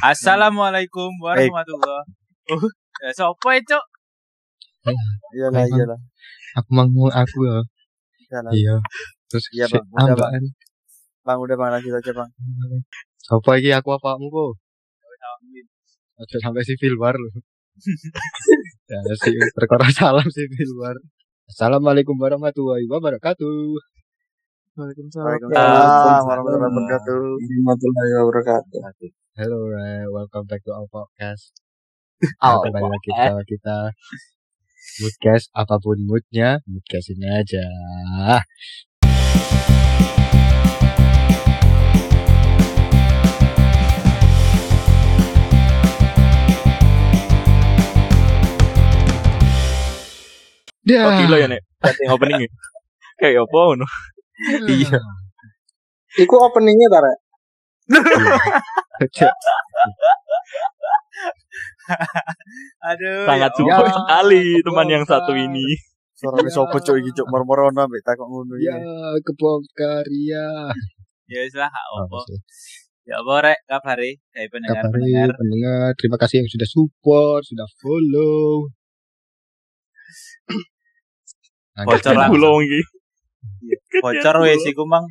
Assalamualaikum 0.00 1.12
warahmatullahi 1.20 2.08
wabarakatuh. 2.48 3.04
Ya 3.04 3.10
sopo 3.12 3.48
itu? 3.52 3.78
Iyalah, 5.36 5.64
iyalah. 5.68 6.00
Aku 6.56 6.68
mau 6.72 7.08
aku 7.12 7.38
ya. 7.44 7.60
Iya. 8.48 8.74
Terus 9.28 9.44
Iya, 9.52 9.66
Bang. 9.68 9.84
Udah, 9.92 10.04
ambaan. 10.16 10.42
Bang 11.20 11.38
udah 11.44 11.56
bang 11.60 11.70
lanjut 11.76 11.92
aja 12.00 12.12
bang. 12.16 12.30
Sopo 13.20 13.50
iki 13.60 13.70
aku 13.76 13.92
apa 13.92 14.16
engko? 14.16 14.56
Aja 16.20 16.36
sampai 16.40 16.64
civil 16.64 16.96
war 16.96 17.16
lho. 17.16 17.28
ya 18.92 19.14
sih 19.20 19.36
perkara 19.52 19.88
salam 19.92 20.24
civil 20.32 20.70
war. 20.80 20.96
Assalamualaikum 21.48 22.16
warahmatullahi 22.16 22.88
wabarakatuh. 22.88 23.52
Waalaikumsalam 24.80 25.28
Waalaikumsalam. 25.28 26.24
warahmatullahi 26.24 26.72
wabarakatuh. 26.72 27.20
warahmatullahi 27.36 28.12
wabarakatuh. 28.16 28.80
Hello, 29.40 29.72
welcome 30.12 30.44
back 30.44 30.60
to 30.68 30.72
our 30.76 30.84
podcast. 30.92 31.56
Oh, 32.44 32.60
Kembali 32.60 32.92
lagi 32.92 33.08
sama 33.16 33.40
kita 33.48 33.88
Moodcast, 35.00 35.48
apa 35.56 35.80
pun 35.80 35.96
moodnya, 36.04 36.60
Moodcast 36.68 37.16
ini 37.16 37.24
aja. 37.24 37.64
Dia. 50.84 51.00
Oh 51.08 51.12
gila 51.16 51.36
ya 51.40 51.48
nek. 51.48 51.64
Yang 52.04 52.12
opening 52.12 52.44
ya. 52.44 52.50
Kayak 53.24 53.48
apa 53.48 53.56
ngono. 53.56 53.86
Iya. 54.68 55.00
Iku 56.20 56.34
openingnya 56.36 56.92
tara. 56.92 57.29
Aduh. 62.82 63.24
Sangat 63.26 63.50
ya 63.50 63.56
support 63.56 63.84
Ya, 63.84 63.92
sekali 63.92 64.42
teman 64.62 64.86
yang 64.88 65.02
kebongkar. 65.02 65.20
satu 65.20 65.32
ini. 65.34 65.66
Suaranya 66.12 66.52
sopo 66.52 66.76
cuk 66.76 66.96
iki 66.96 67.10
cuk 67.14 67.26
mor-morono 67.26 67.80
ambek 67.80 68.04
takok 68.04 68.28
ngono 68.28 68.54
Ya, 68.56 68.76
iki. 68.76 68.84
kebongkar 69.24 70.04
ya. 70.06 70.68
Ya 71.26 71.38
wis 71.40 71.54
lah 71.54 71.70
apa. 71.70 72.18
sih? 72.26 72.38
Ya 73.06 73.16
apa 73.16 73.34
rek 73.42 73.58
kabare? 73.64 74.10
Hai 74.30 74.46
pendengar 74.46 74.84
Kabari 74.84 75.00
pendengar. 75.02 75.28
pendengar, 75.34 75.88
terima 75.96 76.16
kasih 76.16 76.44
yang 76.44 76.50
sudah 76.50 76.68
support, 76.68 77.42
sudah 77.42 77.66
follow. 77.80 78.68
Bocor 81.80 82.12
langsung. 82.12 82.60
Bocor 83.96 84.36
wis 84.44 84.62
iku 84.64 84.84
mang. 84.84 85.06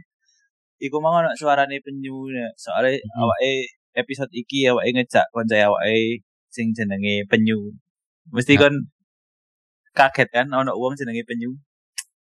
Iku 0.80 0.98
mang 1.04 1.20
ono 1.20 1.30
suarane 1.36 1.78
penyu 1.84 2.32
ya. 2.32 2.48
Soale 2.56 3.00
Hmm. 3.04 3.22
awake 3.24 3.76
episode 4.00 4.32
iki 4.32 4.68
awake 4.72 4.96
ngejak 4.96 5.28
konco 5.36 5.56
awake 5.56 6.24
sing 6.48 6.72
jenenge 6.72 7.28
penyu. 7.28 7.76
Mesti 8.32 8.56
Ya. 8.56 8.62
kon 8.68 8.76
kaget 9.92 10.30
kan 10.32 10.48
ono 10.50 10.72
wong 10.80 10.96
jenenge 10.96 11.24
penyu. 11.28 11.52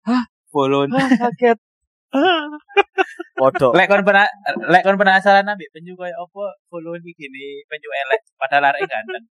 Hah? 0.08 0.26
Follow. 0.50 0.90
Kaget. 0.90 1.58
Podok. 3.40 3.72
Lek 3.78 3.88
kon 3.88 4.04
pernah 4.04 4.28
lek 4.74 4.84
kon 4.84 4.98
penasaran 5.00 5.46
ambek 5.48 5.70
penyu 5.72 5.94
koyo 5.96 6.12
apa 6.18 6.44
follow 6.70 6.98
iki 6.98 7.14
gini 7.16 7.62
penyu 7.70 7.90
elek 8.06 8.22
padahal 8.42 8.74
arek 8.74 8.84
ganteng. 8.90 9.26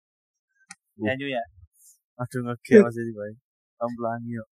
Penyu 0.98 1.26
ya. 1.30 1.42
Aduh 2.18 2.40
ngegel 2.44 2.82
Mas 2.84 2.96
iki 2.98 3.12
bae. 3.14 3.32
Ampelangi 3.78 4.34
yo. 4.36 4.44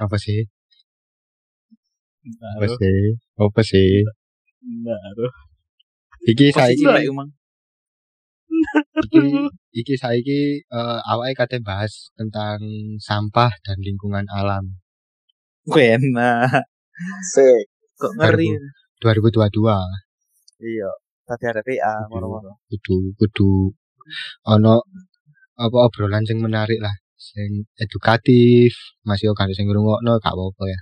Apa 0.00 0.16
sih? 0.20 0.44
Apa 2.22 2.66
sih? 2.70 2.98
Apa 3.34 3.60
sih? 3.66 3.90
Baru. 4.62 5.26
Iki 6.22 6.54
saiki 6.54 6.84
iki 9.02 9.22
iki 9.74 9.94
saiki 9.98 10.40
eh 10.62 11.00
awake 11.10 11.34
kate 11.34 11.58
bahas 11.58 12.14
tentang 12.14 12.62
sampah 13.02 13.50
dan 13.66 13.78
lingkungan 13.82 14.22
alam 14.30 14.78
Enak. 15.70 16.66
Sik. 17.22 17.70
Kok 17.94 18.12
ngeri. 18.18 18.50
2022. 18.98 19.62
Iya. 20.62 20.90
Tadi 21.22 21.44
ada 21.46 21.62
PA 21.62 21.94
moro-moro. 22.10 22.58
Kudu 22.66 23.14
kudu 23.14 23.70
ono 24.42 24.82
apa 25.54 25.76
obrolan 25.86 26.26
sing 26.26 26.42
menarik 26.42 26.82
lah, 26.82 26.94
sing 27.14 27.70
edukatif, 27.78 28.74
masih 29.06 29.30
kok 29.30 29.54
sing 29.54 29.70
ngrungokno 29.70 30.18
gak 30.18 30.34
apa-apa 30.34 30.64
ya. 30.66 30.80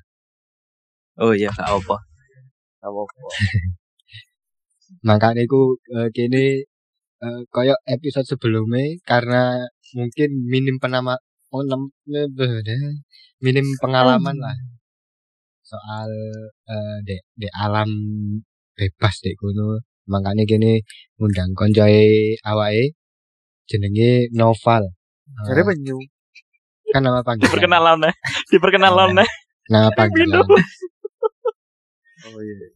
Oh 1.21 1.33
iya 1.37 1.49
gak 1.53 1.69
apa. 1.69 1.97
Gak 2.81 2.91
apa-apa. 2.91 3.19
Makanya 5.09 5.41
iku 5.47 5.77
eh, 5.97 6.09
kene 6.17 6.45
eh, 7.25 7.41
koyo 7.55 7.75
episode 7.87 8.27
sebelumnya 8.27 8.97
karena 9.07 9.65
mungkin 9.97 10.31
minim 10.53 10.77
penama 10.83 11.15
oh, 11.55 11.63
nem- 11.67 11.93
ne- 12.09 12.99
minim 13.45 13.67
pengalaman 13.83 14.37
lah 14.39 14.57
soal 15.63 16.11
eh, 16.67 16.97
dek 17.07 17.23
dek 17.39 17.53
alam 17.55 17.91
bebas 18.75 19.15
dek 19.23 19.35
kono 19.39 19.79
makanya 20.11 20.43
kene 20.51 20.83
ngundang 21.19 21.53
koncoe 21.55 22.03
awake 22.51 22.97
jenenge 23.71 24.27
Noval 24.35 24.85
Eh, 25.31 25.47
Jadi 25.47 25.63
penyu. 25.63 25.95
kan 26.91 27.07
nama 27.07 27.23
panggilan 27.23 27.47
Diperkenalan 27.47 27.97
nih. 28.03 28.15
Diperkenalan 28.51 29.11
nih. 29.23 29.29
nama 29.71 29.91
panggilan 29.95 30.43
Oh 32.29 32.41
iya. 32.41 32.69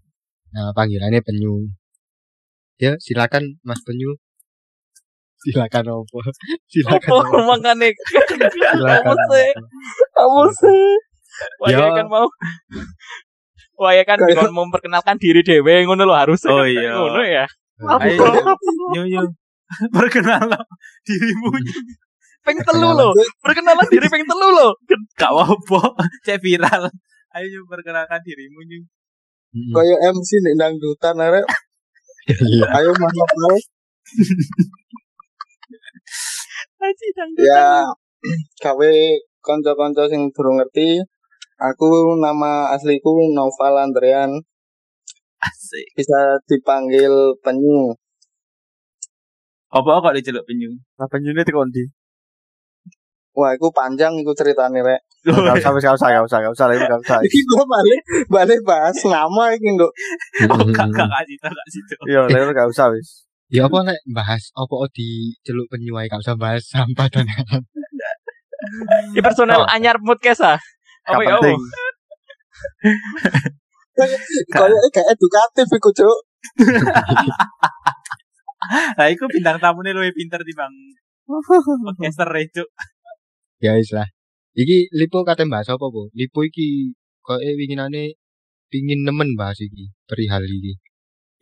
nama 0.51 0.71
panggilannya 0.71 1.21
penyu 1.21 1.67
ya 2.79 2.95
silakan 2.97 3.59
Mas 3.67 3.83
Penyu 3.83 4.15
silakan 5.43 5.85
opo 6.03 6.23
silakan 6.73 7.11
opo. 7.21 7.39
makane? 7.45 7.91
silakan 7.93 9.17
Apa 10.15 10.43
sih? 10.57 10.89
Wah, 11.59 11.69
Ya. 11.69 11.91
kan 11.91 12.07
mau. 12.07 12.31
Wah, 13.75 13.91
ya 13.91 14.07
kan 14.07 14.23
kon 14.23 14.55
memperkenalkan 14.55 15.19
diri 15.19 15.43
dhewe 15.43 15.83
ngono 15.83 16.07
lho 16.07 16.15
harus. 16.15 16.47
Oh 16.47 16.63
iya. 16.63 16.95
Ngono 16.95 17.21
ya. 17.27 17.45
Ayo. 17.99 18.23
Nyu 18.95 19.03
nyu. 19.11 19.23
Perkenalan 19.91 20.63
dirimu. 21.03 21.51
Peng 22.47 22.59
telu 22.63 22.95
lho. 22.95 23.11
Perkenalan 23.43 23.87
diri 23.91 24.07
peng 24.07 24.23
telu 24.25 24.47
lho. 24.55 24.69
Gak 25.19 25.35
apa. 25.35 25.81
Cek 26.23 26.39
viral. 26.39 26.87
Ayo 27.35 27.47
nyu 27.51 27.61
perkenalkan 27.67 28.23
dirimu 28.23 28.63
nyu. 28.63 28.81
Mm-mm. 29.55 29.71
Kayak 29.71 29.99
MC 30.11 30.31
nek 30.43 30.55
dangdutan 30.59 31.17
arek. 31.23 31.47
Iya. 32.27 32.67
Ayo 32.75 32.91
mantap 32.99 33.31
ae. 33.31 33.59
Aji 36.83 37.07
dangdut. 37.15 37.45
Ya 37.47 37.87
gawe 38.61 38.93
kanca-kanca 39.47 40.11
sing 40.11 40.35
durung 40.35 40.59
ngerti. 40.59 41.01
Aku 41.55 42.19
nama 42.19 42.75
asliku 42.75 43.31
Noval 43.31 43.79
Andrean, 43.79 44.43
Asik. 45.39 45.87
bisa 45.95 46.43
dipanggil 46.51 47.39
penyu. 47.47 47.95
Apa 49.71 50.03
kok 50.03 50.19
diceluk 50.19 50.43
penyu? 50.51 50.75
Nah 50.99 51.07
penyune 51.07 51.47
teko 51.47 51.63
ndi? 51.63 51.87
Wah, 53.39 53.55
iku 53.55 53.71
panjang 53.71 54.19
iku 54.19 54.35
ceritane 54.35 54.83
rek. 54.83 55.03
Gak 55.25 55.57
usah, 55.57 55.73
gak 55.73 55.97
usah, 55.97 56.09
gak 56.13 56.25
usah, 56.29 56.39
gak 56.45 56.53
usah, 56.53 56.67
gak 56.69 57.01
usah. 57.01 57.19
Iki 57.25 57.41
gua 57.49 57.65
balik 57.65 58.01
balik 58.29 58.61
bahas 58.69 58.93
nama 59.09 59.57
iki, 59.57 59.73
Nduk. 59.73 59.89
Oh 60.53 60.69
gak 60.69 60.93
gak 60.93 61.09
tau 61.09 61.49
gak 61.49 61.69
situ. 61.73 61.97
Iya, 62.05 62.29
lek 62.29 62.53
gak 62.53 62.69
usah 62.69 62.93
wis. 62.93 63.25
Ya 63.49 63.65
apa 63.65 63.89
nek 63.89 64.05
bahas 64.13 64.53
apa 64.53 64.77
di 64.93 65.33
celuk 65.41 65.65
penyu 65.73 65.97
ae 65.97 66.13
gak 66.13 66.21
usah 66.21 66.37
bahas 66.37 66.69
sampah 66.69 67.09
dan. 67.09 67.25
Di 69.17 69.21
personal 69.25 69.65
anyar 69.73 69.97
podcast 70.05 70.45
ah. 70.45 70.59
Apa 71.09 71.21
Gak 71.21 71.25
ya? 71.25 71.37
penting. 71.41 71.61
Kayak 74.53 74.93
gak 74.93 75.07
edukatif 75.09 75.67
iku, 75.73 75.89
Cuk. 75.95 76.19
Lah 78.99 79.09
iku 79.13 79.29
bintang 79.29 79.61
tamune 79.61 79.93
luwih 79.93 80.13
pinter 80.13 80.41
timbang 80.41 80.73
podcaster 81.29 82.29
itu. 82.41 82.65
Ya 83.61 83.77
wis 83.77 83.93
lah. 83.93 84.09
Iki 84.55 84.95
Lipo 84.95 85.27
kate 85.27 85.43
bahas 85.51 85.67
apa, 85.67 85.87
Bu? 85.91 86.15
Lipo 86.15 86.47
iki 86.47 86.95
koyo 87.27 87.59
winginane 87.59 88.15
pingin 88.71 89.03
nemen 89.03 89.35
bahas 89.35 89.59
iki 89.59 89.91
perihal 90.07 90.47
iki. 90.47 90.79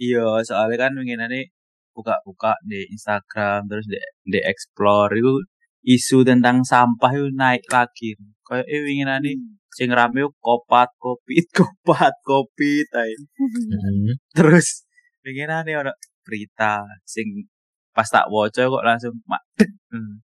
Iya, 0.00 0.41
soalnya 0.49 0.88
kan 0.88 0.97
winginane 0.97 1.53
buka-buka 1.93 2.56
di 2.64 2.88
Instagram 2.88 3.69
terus 3.69 3.85
di, 3.85 4.00
di 4.25 4.41
explore 4.41 5.12
itu 5.20 5.44
isu 5.85 6.25
tentang 6.25 6.64
sampah 6.64 7.12
itu 7.12 7.29
naik 7.37 7.69
lagi. 7.69 8.17
Kayak 8.49 8.64
eh 8.64 8.81
winginane 8.81 9.32
sing 9.69 9.93
rame 9.93 10.25
kopat 10.41 10.88
kopit 10.97 11.47
kopat 11.56 12.17
kopit 12.25 12.88
ae. 12.97 13.12
Hmm. 13.37 14.17
Terus 14.32 14.88
winginane 15.20 15.73
ono 15.76 15.93
berita 16.25 16.81
sing 17.05 17.44
pas 17.93 18.08
tak 18.08 18.32
waca 18.32 18.62
kok 18.73 18.85
langsung 18.88 19.20
mak. 19.29 19.44
Hmm. 19.93 20.25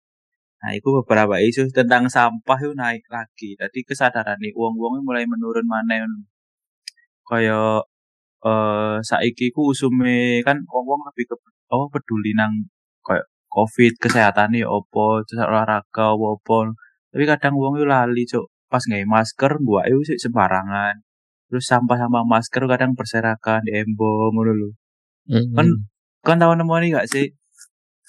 Nah, 0.64 0.72
itu 0.72 0.88
beberapa 0.88 1.36
isu 1.44 1.68
tentang 1.76 2.08
sampah 2.08 2.56
itu 2.56 2.72
naik 2.72 3.04
lagi. 3.12 3.52
Tadi 3.60 3.84
kesadaran 3.84 4.40
nih, 4.40 4.56
uang-uangnya 4.56 5.00
mulai 5.04 5.24
menurun 5.28 5.66
mana. 5.68 6.08
Kayak 7.28 7.84
eh 8.44 8.96
saiki 9.08 9.52
ku 9.54 9.72
usume 9.72 10.40
kan 10.46 10.56
wong-wong 10.72 11.00
lebih 11.08 11.24
ke 11.32 11.36
oh 11.72 11.88
peduli 11.92 12.36
nang 12.36 12.52
kayak 13.06 13.24
covid 13.48 13.92
kesehatan 13.96 14.52
ya 14.52 14.68
opo 14.68 15.24
terus 15.24 15.40
olahraga 15.48 16.12
opo 16.12 16.68
tapi 17.12 17.24
kadang 17.30 17.54
wong 17.56 17.80
yo 17.80 17.84
lali 17.88 18.24
cuk. 18.28 18.44
Pas 18.72 18.82
nggak 18.88 19.06
masker 19.08 19.52
gua 19.64 19.82
itu 19.88 20.00
sih 20.08 20.18
sembarangan. 20.24 20.94
Terus 21.48 21.64
sampah-sampah 21.70 22.24
masker 22.26 22.62
kadang 22.72 22.92
berserakan 22.98 23.60
di 23.66 23.72
embong 23.80 24.32
ngono 24.34 24.52
lho. 24.60 24.68
Kan 25.56 25.66
kan 26.26 26.36
tahu 26.42 26.52
nemu 26.58 26.74
nih 26.82 26.88
gak 26.98 27.08
sih? 27.12 27.26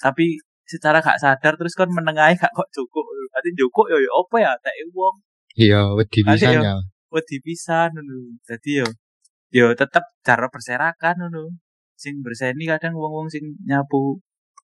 Tapi 0.02 0.40
secara 0.66 0.98
gak 0.98 1.22
sadar 1.22 1.54
terus 1.54 1.78
kan 1.78 1.86
menengahi 1.86 2.34
gak 2.34 2.50
kok 2.50 2.68
cukup 2.74 3.06
nanti 3.30 3.50
cukup 3.54 3.86
yo 3.94 3.98
yo 4.02 4.10
apa 4.20 4.36
ya? 4.42 4.52
Tak 4.58 4.74
wong. 4.90 5.14
Iya, 5.56 5.80
wedi 5.96 6.20
pisan 6.26 6.52
yo. 6.58 6.62
ya. 6.66 6.76
wedi 7.14 7.36
pisan 7.40 7.88
ngono. 7.94 8.36
Jadi 8.44 8.70
yo 8.82 8.86
yo 9.54 9.66
tetep 9.78 10.04
cara 10.26 10.50
berserakan 10.50 11.16
ngono. 11.22 11.54
Sing 11.96 12.20
berseni 12.20 12.68
kadang 12.68 12.92
wong-wong 12.92 13.32
sing 13.32 13.56
nyapu 13.64 14.20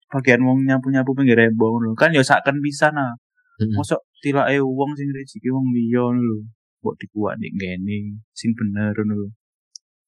bagian 0.06 0.46
wong 0.46 0.62
nyapu-nyapu 0.62 1.10
pinggir 1.16 1.40
embong 1.48 1.80
ngono. 1.80 1.90
Kan 1.98 2.14
yo 2.14 2.22
saken 2.22 2.60
pisan 2.60 2.94
ah. 3.00 3.14
Mm-mm. 3.56 3.72
mosok 3.72 4.04
tilake 4.20 4.60
wong 4.60 4.92
sing 5.00 5.08
rezeki 5.16 5.48
wong 5.48 5.72
liya 5.72 6.04
ngono 6.04 6.22
lho. 6.22 6.38
Kok 6.84 6.96
dikuat 7.00 7.40
nek 7.40 7.52
ngene 7.56 8.20
sing 8.36 8.52
bener 8.52 8.92
ngono 8.92 9.14
lho. 9.26 9.28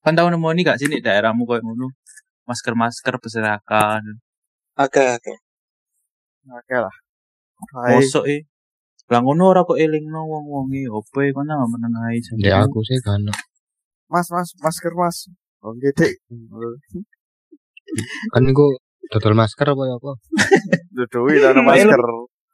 Kan 0.05 0.15
tau 0.15 0.29
nemoni 0.31 0.63
gak 0.63 0.79
sih 0.79 0.87
nek 0.87 1.03
daerahmu 1.03 1.49
koyo 1.49 1.65
ngono? 1.65 1.91
Masker-masker 2.47 3.19
berserakan. 3.19 4.21
Oke 4.79 5.05
oke. 5.17 5.48
Oke 6.47 6.77
lah. 6.79 6.95
Mosok 7.91 8.25
e 8.31 8.47
lah 9.09 9.25
ngono 9.25 9.51
ora 9.51 9.65
kok 9.65 9.81
elingno 9.81 10.21
wong-wonge 10.29 10.85
opo 10.93 11.25
e 11.25 11.33
kon 11.33 11.49
nang 11.49 11.65
menengahi 11.65 12.21
Ya 12.45 12.61
aku 12.61 12.85
sih 12.85 13.01
kan. 13.01 13.25
Mas, 14.13 14.29
mas, 14.29 14.53
masker 14.61 14.93
mas. 14.93 15.33
Oh, 15.65 15.73
gede. 15.75 16.21
Kan 18.33 18.45
iku 18.45 18.77
dodol 19.09 19.33
masker 19.33 19.65
apa 19.65 19.83
ya 19.89 19.97
apa? 19.97 20.13
Dudui 20.97 21.41
tanah 21.41 21.65
masker. 21.65 22.01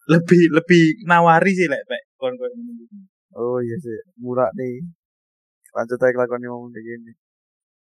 lebih 0.05 0.53
lebih 0.53 1.01
nawari 1.09 1.57
sih 1.57 1.65
lek 1.65 1.81
Pak. 1.89 2.03
kon 2.21 2.37
kon 2.37 2.53
ngono. 2.53 2.85
Oh 3.35 3.59
iya 3.65 3.75
sih, 3.81 3.99
murah 4.21 4.53
nih. 4.53 4.85
Lanjut 5.75 5.99
aja 5.99 6.13
kelakuan 6.13 6.45
ngomong 6.45 6.71
kayak 6.71 6.87
gini. 6.87 7.13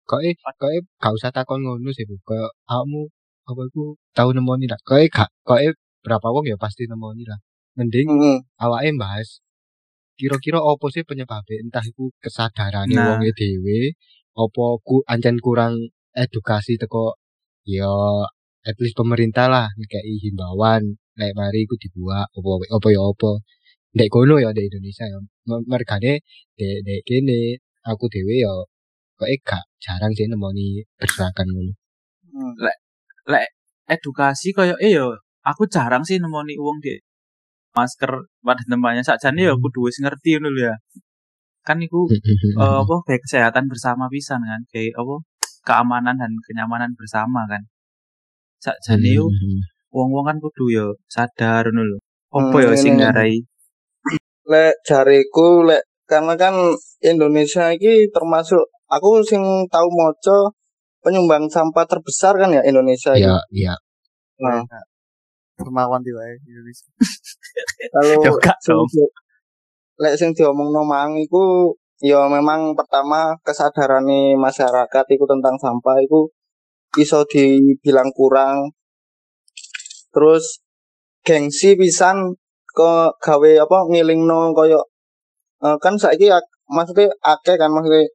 Kok 0.04 0.20
eh 0.26 0.34
kok 0.36 0.70
eh 0.74 0.82
gak 0.98 1.14
usah 1.14 1.32
takon 1.32 1.62
ngono 1.62 1.88
sih, 1.94 2.04
Bu. 2.04 2.18
Kayak 2.26 2.52
kamu 2.68 3.06
apa 3.48 3.62
iku 3.70 3.96
tau 4.12 4.28
nemoni 4.34 4.66
lah. 4.68 4.76
Kok 4.82 4.98
eh 4.98 5.08
kok 5.14 5.58
eh 5.62 5.72
berapa 6.04 6.26
wong 6.34 6.44
ya 6.50 6.56
pasti 6.60 6.86
nemoni 6.90 7.24
lah. 7.28 7.38
Mending 7.78 8.08
Hmm. 8.10 8.38
awake 8.58 8.90
bahas 8.98 9.28
kira-kira 10.18 10.58
apa 10.58 10.86
sih 10.90 11.06
penyebabnya 11.06 11.62
entah 11.62 11.84
itu 11.86 12.10
kesadaran 12.18 12.90
Nah. 12.90 13.06
wonge 13.14 13.30
dhewe 13.38 13.94
apa 14.34 14.64
ku 14.86 15.02
ancen 15.06 15.38
kurang 15.38 15.74
edukasi 16.14 16.74
teko 16.74 17.14
ya 17.62 17.86
at 18.66 18.74
least 18.82 18.98
pemerintah 18.98 19.46
lah 19.46 19.66
kayak 19.90 20.02
himbauan 20.24 20.98
lek 21.18 21.32
mari 21.38 21.62
iku 21.66 21.74
dibuat 21.78 22.26
apa 22.34 22.50
apa 22.76 22.88
ya 22.90 23.02
apa 23.06 23.30
ndek 23.94 24.08
kono 24.10 24.42
ya 24.42 24.50
ndek 24.50 24.66
Indonesia 24.74 25.06
ya 25.06 25.18
mergane 25.70 26.12
ndek 26.58 26.76
ndek 26.82 27.00
kene 27.06 27.40
aku 27.86 28.04
dhewe 28.10 28.34
ya 28.42 28.52
kok 29.18 29.30
gak 29.46 29.64
jarang 29.82 30.12
sih 30.18 30.26
nemoni 30.26 30.82
berserakan 30.98 31.46
ngono 31.54 31.72
Hmm. 32.34 32.52
lek 33.30 33.46
edukasi 33.86 34.50
koyo 34.50 34.74
eh 34.82 34.90
yo 34.98 35.14
aku 35.44 35.62
jarang 35.70 36.02
sih 36.08 36.16
nemoni 36.22 36.54
wong 36.58 36.78
di 36.84 36.94
masker 37.76 38.12
pada 38.42 38.62
tempatnya. 38.66 39.02
Sakjane 39.06 39.40
yo 39.48 39.54
kudu 39.62 39.86
wis 39.88 39.98
ngerti 40.02 40.38
ngono 40.38 40.48
lho 40.56 40.62
ya. 40.70 40.74
Kan 41.66 41.78
iku 41.84 42.08
Hmm. 42.10 42.60
eh, 42.62 42.76
apa 42.82 42.94
kayak 43.06 43.22
kesehatan 43.26 43.64
bersama 43.72 44.04
pisan 44.12 44.40
kan. 44.44 44.60
Kayak 44.72 44.98
apa 45.00 45.14
keamanan 45.68 46.16
dan 46.22 46.32
kenyamanan 46.46 46.90
bersama 46.98 47.46
kan. 47.50 47.62
Sakjane 48.64 49.10
yo 49.18 49.26
Hmm. 49.30 49.60
wong-wong 49.94 50.24
kan 50.28 50.36
kudu 50.44 50.64
yo 50.74 50.86
sadar 51.08 51.64
ngono 51.70 51.82
lho. 51.90 51.98
Apa 52.34 52.56
Hmm, 52.60 52.64
yo 52.66 52.70
sing 52.76 52.94
ngarai? 53.00 53.34
Lek 54.48 54.74
jariku 54.88 55.64
lek 55.68 55.84
karena 56.08 56.34
kan 56.40 56.54
Indonesia 57.04 57.68
ini 57.76 58.08
termasuk 58.08 58.64
aku 58.88 59.20
sing 59.20 59.42
tahu 59.68 59.88
moco 59.92 60.56
penyumbang 61.04 61.46
sampah 61.52 61.84
terbesar 61.84 62.34
kan 62.40 62.50
ya 62.56 62.62
Indonesia 62.64 63.12
ya 63.14 63.36
ya 63.52 63.76
Nah, 64.38 64.62
Dermawan 65.58 66.00
tiba 66.06 66.22
ya 66.22 66.34
Indonesia. 66.46 66.86
kalau 67.90 68.22
Yo, 68.22 68.32
gak 68.38 68.58
di- 68.62 69.14
lek 69.98 70.14
sing 70.14 70.30
diomongno 70.30 70.86
mang 70.86 71.18
iku 71.18 71.74
ya 71.98 72.30
memang 72.30 72.78
pertama 72.78 73.34
kesadaran 73.42 74.06
masyarakat 74.38 75.04
iku 75.10 75.24
tentang 75.26 75.58
sampah 75.58 75.98
iku 76.06 76.30
iso 76.94 77.26
dibilang 77.26 78.14
kurang 78.14 78.70
terus 80.14 80.62
gengsi 81.26 81.74
pisan 81.74 82.38
ke 82.70 82.92
gawe 83.18 83.50
apa 83.66 83.78
ngilingno 83.90 84.54
koyo 84.54 84.86
eh, 85.66 85.76
kan 85.82 85.98
saiki 85.98 86.30
ak- 86.30 86.54
maksudnya 86.70 87.10
akeh 87.18 87.58
kan 87.58 87.74
maksudnya 87.74 88.06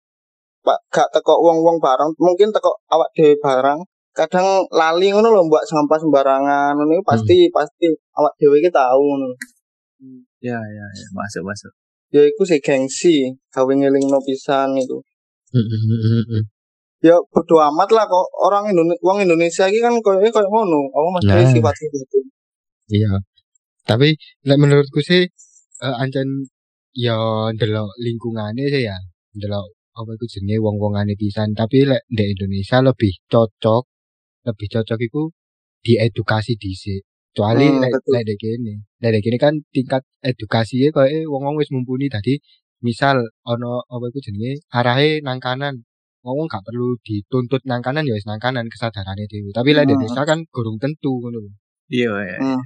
pak 0.64 0.80
gak 0.88 1.12
teko 1.12 1.44
wong-wong 1.44 1.84
bareng 1.84 2.16
mungkin 2.16 2.56
teko 2.56 2.80
awak 2.88 3.12
dhewe 3.12 3.36
barang 3.44 3.84
kadang 4.14 4.46
lali 4.70 5.10
ngono 5.10 5.28
lho 5.34 5.42
mbak 5.50 5.66
sampah 5.66 5.98
sembarangan 5.98 6.78
ngono 6.78 6.92
iku 6.98 7.04
pasti 7.06 7.38
pasti 7.50 7.90
awak 8.14 8.34
dhewe 8.38 8.62
iki 8.62 8.70
tahu 8.70 9.02
ngono 9.02 9.28
ya 10.40 10.58
ya 10.58 10.86
ya 10.86 11.06
masuk 11.12 11.42
masuk 11.44 11.72
ya 12.14 12.22
iku 12.22 12.46
sih 12.46 12.62
gengsi 12.62 13.34
gawe 13.50 13.72
ngelingno 13.74 14.20
pisan 14.22 14.78
itu 14.78 14.98
Hmm. 15.54 15.62
ya 17.06 17.14
bodo 17.30 17.62
amat 17.62 17.94
lah 17.94 18.10
kok 18.10 18.26
orang 18.42 18.74
Indonesia 18.74 18.98
wong 19.06 19.22
Indonesia 19.22 19.70
iki 19.70 19.78
kan 19.78 19.94
koyo 20.02 20.18
koyo 20.34 20.50
ngono 20.50 20.90
apa 20.90 21.08
mesti 21.14 21.30
Nah. 21.30 21.46
sifat 21.46 21.76
gitu 21.78 21.98
Iya. 22.90 23.22
Tapi 23.86 24.18
lek 24.50 24.58
menurutku 24.58 24.98
sih 25.06 25.22
eh, 25.86 25.96
ancen 26.02 26.50
ya 26.98 27.14
ndelok 27.54 27.94
lingkungane 28.02 28.66
sih 28.66 28.90
ya. 28.90 28.98
Ndelok 29.38 29.66
apa 29.94 30.10
iku 30.18 30.26
jenenge 30.26 30.58
wong-wongane 30.58 31.14
pisan, 31.14 31.54
tapi 31.54 31.86
lek 31.86 32.02
di 32.10 32.34
Indonesia 32.34 32.82
lebih 32.82 33.14
cocok 33.30 33.93
lebih 34.48 34.68
cocok 34.74 35.00
iku 35.08 35.24
diedukasi 35.86 36.56
dhisik. 36.60 37.04
Kecuali 37.34 37.66
Hmm, 37.66 37.82
lek 37.82 37.92
lek 38.14 38.24
dek 38.30 38.38
kene. 38.38 38.74
Lek 39.02 39.12
dek 39.18 39.22
kene 39.26 39.38
kan 39.42 39.54
tingkat 39.74 40.04
edukasinya 40.22 40.90
koyo 40.94 41.26
wong-wong 41.34 41.56
wis 41.58 41.70
mumpuni 41.74 42.06
tadi 42.12 42.38
misal 42.86 43.18
ono 43.48 43.82
apa 43.90 44.06
iku 44.12 44.20
jenenge 44.22 44.62
arahe 44.70 45.20
nang 45.26 45.40
kanan. 45.42 45.82
Wong 46.24 46.48
gak 46.48 46.64
perlu 46.64 46.96
dituntut 47.04 47.68
nang 47.68 47.82
kanan 47.84 48.08
ya 48.08 48.14
wis 48.16 48.24
nang 48.30 48.40
kanan 48.40 48.70
kesadarane 48.72 49.26
dhewe. 49.28 49.50
Tapi 49.52 49.70
lek 49.76 49.90
di 49.90 49.98
Hmm. 49.98 50.00
Indonesia 50.00 50.24
kan 50.30 50.40
kurang 50.54 50.78
tentu 50.84 51.12
ngono 51.20 51.38
lho. 51.44 51.52
iya 51.92 52.14
ya 52.30 52.38
Hmm. 52.40 52.62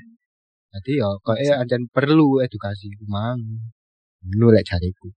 Jadi 0.74 0.92
ya 1.02 1.10
kok 1.26 1.38
eh 1.42 1.56
ancen 1.58 1.88
perlu 1.90 2.44
edukasi 2.46 2.92
mang. 3.08 3.40
Ngono 4.28 4.48
lek 4.54 4.68
jariku. 4.68 5.10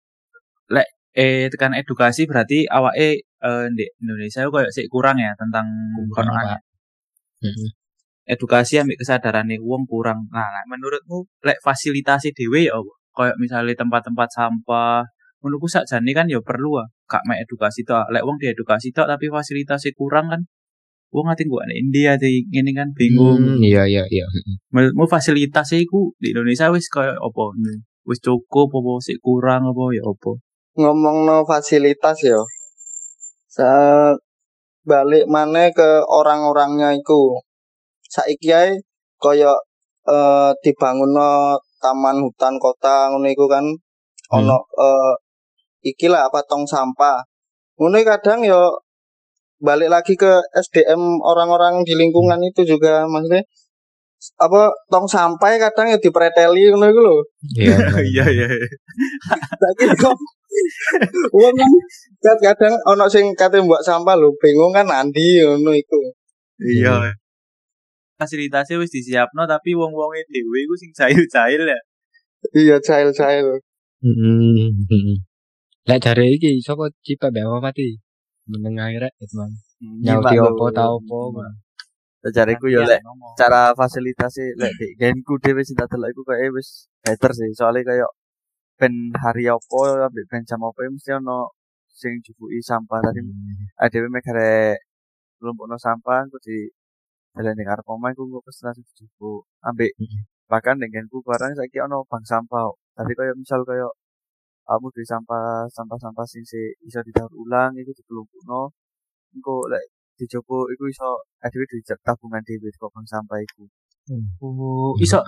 Eh 1.11 1.51
tekan 1.51 1.75
edukasi 1.75 2.27
berarti 2.31 2.71
awake 2.71 3.27
eh 3.27 3.67
di 3.75 3.87
Indonesia 3.99 4.47
koyo 4.47 4.71
sik 4.71 4.87
kurang 4.87 5.19
ya 5.19 5.35
tentang 5.35 5.67
Kurang, 6.13 6.31
kono 6.31 6.33
Pak. 6.39 6.61
Heeh. 7.41 7.71
edukasi 8.31 8.79
ambek 8.79 9.01
kesadaran 9.03 9.51
wong 9.59 9.91
kurang. 9.91 10.31
Nah, 10.31 10.47
lek 10.55 10.65
menurutmu 10.71 11.27
lek 11.43 11.59
fasilitasi 11.67 12.31
dhewe 12.31 12.71
ya 12.71 12.79
apa? 12.79 12.93
Kayak 13.11 13.37
misalnya 13.43 13.75
tempat-tempat 13.75 14.29
sampah, 14.31 15.03
menurutku 15.43 15.67
sakjane 15.67 16.15
kan 16.15 16.31
ya 16.31 16.39
perlu 16.39 16.79
ah, 16.79 16.87
gak 17.11 17.27
mek 17.27 17.43
edukasi 17.43 17.83
tok. 17.83 18.07
Lek 18.15 18.23
wong 18.23 18.39
diedukasi 18.39 18.95
tok 18.95 19.11
tapi 19.11 19.27
fasilitasnya 19.27 19.91
kurang 19.99 20.31
kan 20.31 20.41
wong 21.11 21.27
ati 21.27 21.43
gua 21.51 21.67
nek 21.67 21.75
India 21.75 22.15
di 22.15 22.47
ngene 22.55 22.71
kan 22.71 22.89
bingung. 22.95 23.59
Hmm, 23.59 23.59
iya 23.59 23.83
iya 23.89 24.07
iya. 24.07 24.27
Menurutmu 24.71 25.11
fasilitasnya 25.11 25.83
iku 25.83 26.15
di 26.23 26.31
Indonesia 26.31 26.71
wis 26.71 26.87
kayak 26.87 27.19
apa? 27.19 27.45
Wis 28.07 28.23
cukup 28.23 28.71
apa 28.79 28.93
sik 29.03 29.19
kurang 29.19 29.67
apa 29.67 29.85
ya 29.91 30.07
apa? 30.07 30.39
Ngomongno 30.81 31.45
fasilitas 31.45 32.19
ya. 32.25 32.41
Sa 33.53 33.69
balik 34.89 35.29
mana 35.29 35.69
ke 35.71 36.03
orang-orangnya 36.09 36.97
iku. 36.97 37.37
Saiki 38.09 38.51
ae 38.51 38.81
kaya 39.23 39.53
eh 40.09 40.51
dibangunno 40.65 41.61
taman 41.83 42.17
hutan 42.25 42.55
kota 42.57 43.13
ngono 43.13 43.29
iku 43.29 43.47
kan. 43.47 43.65
Hmm. 44.31 44.47
ono 44.47 44.59
eh 44.87 45.15
iki 45.91 46.07
lah 46.13 46.29
apa 46.29 46.41
tong 46.49 46.65
sampah. 46.65 47.19
Ngono 47.79 47.97
kadang 48.05 48.41
ya 48.45 48.61
balik 49.61 49.93
lagi 49.93 50.15
ke 50.17 50.41
SDM 50.57 51.21
orang-orang 51.21 51.85
di 51.85 51.93
lingkungan 51.93 52.41
itu 52.41 52.65
juga 52.65 53.05
maksudnya 53.05 53.45
apa 54.37 54.69
tong 54.93 55.09
sampah 55.09 55.57
kadang 55.57 55.89
ya 55.93 55.99
dipreteli 56.01 56.69
ngono 56.69 56.87
iku 56.93 57.01
lho 57.01 57.17
Iya. 57.57 57.77
Iya 58.13 58.25
iya. 58.29 58.49
Saiki 59.57 59.87
kok 59.97 60.17
wong 61.41 61.55
kan 62.21 62.37
kadang 62.45 62.75
ono 62.85 63.09
sing 63.09 63.33
kate 63.33 63.59
mbok 63.65 63.81
sampah 63.81 64.15
lho 64.21 64.29
bingung 64.37 64.77
kan 64.77 64.87
andi 64.89 65.41
ngono 65.41 65.73
iku. 65.73 66.01
Iya. 66.61 67.17
Fasilitasnya 68.21 68.77
wis 68.77 68.93
disiapno 68.93 69.49
tapi 69.49 69.73
wong-wonge 69.73 70.21
dhewe 70.29 70.59
iku 70.69 70.75
sing 70.77 70.93
cair-cair 70.93 71.61
ya. 71.65 71.81
Iya 72.53 72.77
cail-cail. 72.85 73.49
Heeh. 74.05 74.69
heeh. 74.69 75.17
Lek 75.89 76.01
jare 76.05 76.29
iki 76.29 76.61
sapa 76.61 76.93
Cipe 77.01 77.33
Mbak 77.33 77.65
mati? 77.65 77.97
menengah 78.51 78.91
rek 78.99 79.15
itu 79.23 79.35
mang. 79.39 79.53
Nyauti 80.03 80.35
lho. 80.37 80.51
opo 80.51 80.67
ta 80.75 80.85
opo. 80.91 81.31
Mang. 81.31 81.55
Cariku 82.21 82.67
yo 82.69 82.85
lek 82.85 83.01
cara 83.41 83.73
fasilitas 83.73 84.31
sih 84.37 84.49
lek 84.61 84.73
di 84.81 84.87
genku 85.01 85.41
dhewe 85.41 85.65
sing 85.65 85.73
tak 85.81 85.89
delok 85.93 86.09
iku 86.13 86.23
kayak 86.29 86.53
wis 86.57 86.69
better 87.05 87.33
sih. 87.33 87.49
Soalnya 87.57 87.81
kayak 87.91 88.11
ben 88.81 88.95
hari 89.25 89.45
apa 89.49 89.81
ambek 90.09 90.25
ben 90.31 90.43
jam 90.49 90.61
apa 90.69 90.85
mesti 90.93 91.17
ono 91.17 91.49
sing 91.89 92.13
jubuki 92.25 92.61
sampah. 92.61 93.01
Tadi 93.07 93.21
adewe 93.85 94.07
mek 94.13 94.27
arek 94.33 94.79
nglumpukno 95.41 95.77
sampah 95.81 96.19
engko 96.29 96.37
di 96.45 96.69
dalan 97.33 97.55
ning 97.57 97.69
arep 97.73 97.87
omah 97.89 98.13
engko 98.13 98.45
pesen 98.45 98.69
langsung 98.69 98.85
dijupuk. 98.89 99.41
Ambek 99.69 99.93
Mhm. 99.97 100.21
bahkan 100.53 100.77
ning 100.81 100.91
genku 100.93 101.19
barang 101.25 101.53
saiki 101.57 101.79
ono 101.87 102.05
bank 102.11 102.25
sampah. 102.33 102.69
Kok. 102.69 102.77
tadi 103.01 103.13
kayak 103.17 103.33
misal 103.41 103.61
kayak 103.65 103.93
kamu 104.69 104.87
di 104.97 105.03
sampah 105.09 105.65
sampah-sampah 105.77 106.27
sing 106.29 106.45
si 106.45 106.61
iso 106.85 107.01
didaur 107.07 107.33
ulang 107.43 107.73
iku 107.81 107.91
dikelumpukno 107.97 108.61
engko 109.35 109.57
lek 109.73 109.85
dijupuk 110.21 110.69
iku 110.77 110.85
iso 110.93 111.09
adewe 111.41 111.65
di 111.65 111.81
tabungan 112.05 112.45
dhewe 112.45 112.69
kok 112.77 112.93
bank 112.93 113.09
sampah 113.09 113.41
iku 113.41 113.65
Oh, 114.43 114.99
iso 114.99 115.23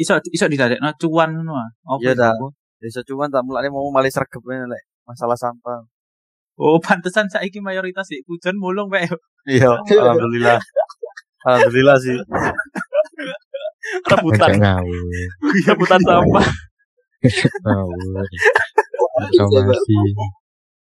iso 0.00 0.16
iso 0.32 0.46
didadekno 0.48 0.88
cuan 0.96 1.36
ngono 1.36 1.60
ah. 1.60 1.68
Iya, 2.00 2.16
iso 2.16 2.20
dah. 2.24 2.32
apa? 2.32 2.46
Desa 2.80 3.00
cuman 3.04 3.28
tak 3.28 3.44
mulane 3.44 3.68
mau 3.68 3.84
malih 3.92 4.08
sregep 4.08 4.40
lek 4.44 4.82
masalah 5.04 5.36
sampah. 5.36 5.84
Oh, 6.56 6.80
pantesan 6.80 7.28
saiki 7.28 7.60
mayoritas 7.60 8.08
di 8.08 8.24
hujan 8.24 8.56
mulung 8.56 8.88
wae. 8.88 9.04
Iya, 9.44 9.76
alhamdulillah. 9.76 10.56
alhamdulillah 11.44 11.96
sih. 12.00 12.16
rebutan 14.08 14.56
ngawur. 14.56 15.04
rebutan 15.68 16.00
sampah 16.00 16.46
Ngawur. 17.60 18.24
Somasi. 19.36 19.96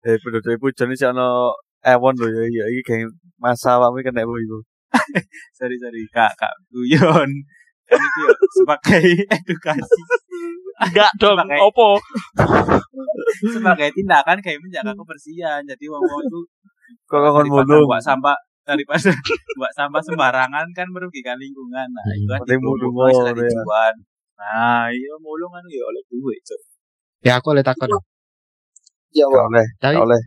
Eh 0.03 0.15
penduduk 0.19 0.59
pujon 0.59 0.91
iki 0.91 1.07
ana 1.07 1.51
ewon 1.85 2.15
lho 2.19 2.27
ya 2.27 2.43
iya 2.47 2.65
iki 2.71 2.81
kayak 2.83 3.07
masa 3.39 3.79
awakmu 3.79 4.03
kena 4.03 4.23
apa 4.23 4.33
iku. 4.45 4.59
Sorry 5.55 5.75
sorry 5.79 6.03
kak 6.11 6.35
kak 6.35 6.53
guyon. 6.69 7.29
Kan 7.89 7.97
itu 7.97 8.19
ya 8.21 8.31
sebagai 8.53 9.03
edukasi, 9.41 10.01
enggak 10.77 11.09
dong 11.17 11.41
Pakai- 11.41 11.57
opo 11.57 11.97
sebagai 13.53 13.89
tindakan 13.95 14.37
kayak 14.39 14.59
menjaga 14.61 14.93
kebersihan. 14.93 15.61
Jadi 15.65 15.85
wong 15.89 16.03
wong 16.03 16.21
itu 16.25 16.41
Kok 17.05 17.21
kon 17.21 17.45
mulung. 17.45 17.85
buat 17.85 18.01
sampah 18.01 18.33
daripada 18.65 19.09
buat 19.57 19.73
sampah 19.73 20.01
sembarangan 20.01 20.69
kan 20.73 20.87
merugikan 20.89 21.37
lingkungan. 21.37 21.85
Nah, 21.89 22.05
itu 22.13 22.29
kan 22.29 22.57
mulung, 22.61 22.93
istilah 23.09 23.33
dijual. 23.33 23.93
Nah, 24.37 24.89
iya 24.89 25.13
mulung 25.21 25.49
kan 25.49 25.61
ya 25.69 25.81
oleh 25.85 26.01
duit. 26.09 26.41
Cuk. 26.45 26.61
Ya 27.21 27.37
aku 27.37 27.53
oleh 27.53 27.61
takon. 27.61 27.89
Ya, 29.13 29.25
oleh, 29.25 29.65
oleh. 29.97 30.21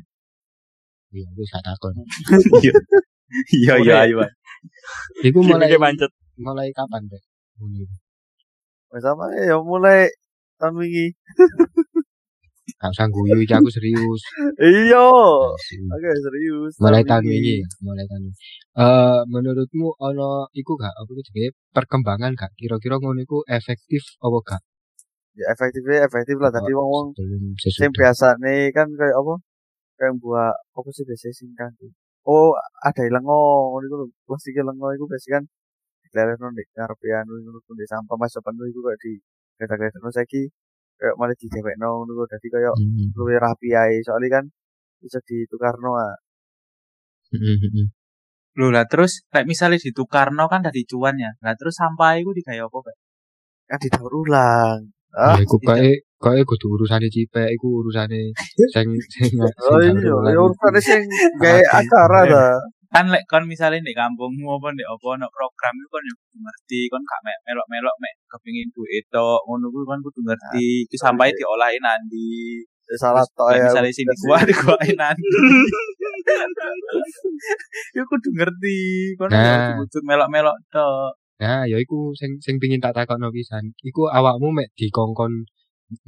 Iya 1.13 1.27
aku 1.29 1.43
gak 1.45 1.63
takon. 1.65 1.95
Iya 3.53 3.75
iya 3.81 3.95
ayo. 4.05 4.21
Pak. 4.21 4.31
Iku 5.25 5.39
mulai 5.41 5.77
pancet 5.81 6.13
mulai 6.37 6.69
kapan, 6.73 7.09
Dek? 7.09 7.23
Mulai. 7.61 7.89
Wes 8.93 9.05
apa 9.09 9.25
ya 9.41 9.57
mulai 9.61 10.13
tahun 10.61 10.75
wingi. 10.81 11.17
Gak 12.83 12.91
usah 12.93 13.07
guyu 13.09 13.39
iki 13.43 13.55
aku 13.55 13.71
serius. 13.71 14.23
Iya. 14.59 15.07
Oke, 15.97 16.11
serius. 16.19 16.73
mulai 16.83 17.03
tahun 17.07 17.25
ini 17.31 17.63
ya, 17.63 17.69
mulai 17.83 18.05
tahun 18.11 18.27
ini. 18.27 18.35
Eh 18.75 19.21
menurutmu 19.31 19.89
ono 20.03 20.51
iku 20.53 20.75
gak 20.75 20.93
apa 20.93 21.11
itu 21.15 21.23
jenenge 21.31 21.51
perkembangan 21.71 22.35
gak 22.35 22.53
kira-kira 22.59 22.99
ngono 22.99 23.23
iku 23.23 23.47
efektif 23.47 24.03
apa 24.19 24.39
gak? 24.45 24.63
Ya 25.33 25.49
efektif 25.55 25.81
efektif 25.89 26.37
lah 26.37 26.53
tapi 26.53 26.77
wong-wong 26.77 27.17
Sebelum 27.17 27.57
sing 27.57 27.89
biasa 27.89 28.37
nih 28.45 28.69
kan 28.77 28.85
kayak 28.93 29.17
apa? 29.17 29.35
Kayak 30.03 30.15
buat 30.19 30.55
apa 30.75 30.89
sih 30.91 31.05
biasanya 31.07 31.35
sing 31.39 31.51
kan? 31.55 31.71
Oh, 32.27 32.51
ada 32.83 33.03
lengo, 33.07 33.71
ngono 33.71 33.85
iku 33.87 33.97
lho. 34.03 34.07
Plastik 34.27 34.59
lengo 34.59 34.91
iku 34.99 35.07
biasanya 35.07 35.39
kan 35.39 35.45
dilerekno 36.13 36.47
ngarepe 36.53 37.09
anu 37.21 37.33
ngono 37.41 37.59
ku 37.65 37.73
ndek 37.73 37.89
sampah 37.93 38.17
mas 38.21 38.35
penuh 38.45 38.67
iku 38.69 38.81
kayak 38.85 38.99
di 39.05 39.13
gledak-gledakno 39.57 40.11
saiki 40.13 40.43
kayak 41.01 41.15
malah 41.17 41.37
didewekno 41.41 41.89
ngono 42.05 42.13
ku 42.19 42.25
dadi 42.29 42.49
kayak 42.53 42.75
Hmm, 42.77 43.09
luwih 43.17 43.39
rapi 43.45 43.69
ae 43.83 43.97
soalnya 44.05 44.29
kan 44.37 44.45
bisa 45.03 45.19
ditukarno 45.25 45.91
ah. 45.97 46.15
hmm, 47.33 47.57
hmm. 47.63 47.87
Loh 48.61 48.71
lah 48.75 48.85
terus 48.85 49.25
kayak 49.33 49.49
misalnya 49.49 49.81
ditukarno 49.81 50.45
kan 50.53 50.61
dari 50.67 50.85
cuan 50.85 51.17
ya. 51.17 51.33
Lah 51.41 51.57
terus 51.57 51.75
sampah 51.81 52.21
itu 52.21 52.31
digawe 52.37 52.69
apa, 52.69 52.79
Pak? 52.87 52.97
kan 53.73 53.79
didaur 53.81 54.13
ulang. 54.13 54.81
Ah, 55.17 55.41
Ya, 55.41 55.49
iku 55.49 55.57
kae 55.65 56.05
kae 56.23 56.41
kudu 56.47 56.79
urusane 56.79 57.11
cipek 57.11 57.51
iku 57.53 57.83
urusane 57.83 58.31
sing 58.71 58.87
sing 59.11 59.35
oh 59.67 59.79
iya, 59.83 59.91
ya 60.31 60.39
urusan 60.39 60.75
sing 60.79 61.03
gawe 61.43 61.63
acara 61.83 62.21
ta. 62.31 62.47
kan 62.93 63.09
lek 63.09 63.25
kon 63.25 63.49
misalnya 63.49 63.81
di 63.81 63.97
kampungmu 63.97 64.61
apa 64.61 64.69
di 64.77 64.85
apa 64.85 65.17
ono 65.17 65.27
program 65.33 65.73
itu 65.75 65.89
kon 65.89 66.05
yo 66.05 66.15
kudu 66.21 66.37
ngerti 66.45 66.81
kon 66.93 67.01
gak 67.03 67.21
mek 67.25 67.37
melok-melok 67.49 67.97
mek 67.99 68.13
kepengin 68.29 68.69
duit 68.71 69.05
tok 69.09 69.41
ngono 69.49 69.67
kuwi 69.73 69.85
kon 69.89 70.01
kudu 70.05 70.21
ngerti. 70.29 70.85
Iki 70.87 70.97
sampai 71.01 71.33
diolahin 71.33 71.83
nanti 71.83 72.61
Ya, 72.93 72.97
salah 73.01 73.25
tok 73.33 73.57
Lek 73.57 73.59
ya. 73.59 73.65
misalnya 73.73 73.89
sing 73.97 74.05
dikuah 74.05 74.43
dikuahin 74.45 74.97
nanti 75.01 75.25
yo 77.97 78.03
kudu 78.05 78.29
ngerti. 78.37 78.79
Kon 79.17 79.33
Nah. 79.33 79.81
kudu 79.81 79.99
melok-melok 80.05 80.57
tok. 80.69 81.17
Nah, 81.41 81.65
ya 81.67 81.81
iku 81.81 82.13
sing 82.15 82.37
sing 82.45 82.61
pengin 82.63 82.79
tak 82.79 82.93
takokno 82.95 83.33
pisan. 83.33 83.73
Iku 83.83 84.07
awakmu 84.13 84.53
mek 84.55 84.71
dikongkon 84.79 85.49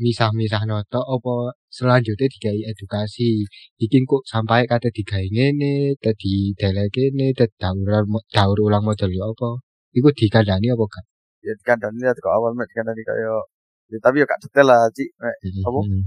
misah-misahno 0.01 0.81
tok 0.93 1.07
apa 1.07 1.35
selanjutnya 1.69 2.27
digawe 2.31 2.61
edukasi. 2.73 3.45
Iki 3.81 3.99
kok 4.11 4.23
sampai 4.25 4.65
kate 4.71 4.89
digawe 4.95 5.27
ngene, 5.35 5.97
dadi 6.03 6.55
delek 6.61 6.89
kene, 6.95 7.27
dadi 7.39 7.55
daur 7.63 7.77
ulang- 7.85 8.27
daur 8.33 8.59
ulang 8.67 8.83
model 8.85 9.11
ya 9.13 9.25
apa. 9.29 9.51
Iku 9.95 10.09
dikandani 10.11 10.67
apa 10.75 10.85
gak? 10.91 11.05
Ya 11.47 11.53
dikandani 11.61 12.01
lah 12.03 12.15
kok 12.17 12.35
awal 12.35 12.53
mek 12.57 12.67
dikandani 12.71 13.03
kayak 13.05 13.45
ya, 13.93 13.99
tapi 14.01 14.17
ya 14.21 14.27
gak 14.27 14.41
detail 14.43 14.67
lah, 14.71 14.83
Cik. 14.97 15.09
Mek, 15.21 15.37
Apa? 15.69 15.79
Hmm. 15.85 16.03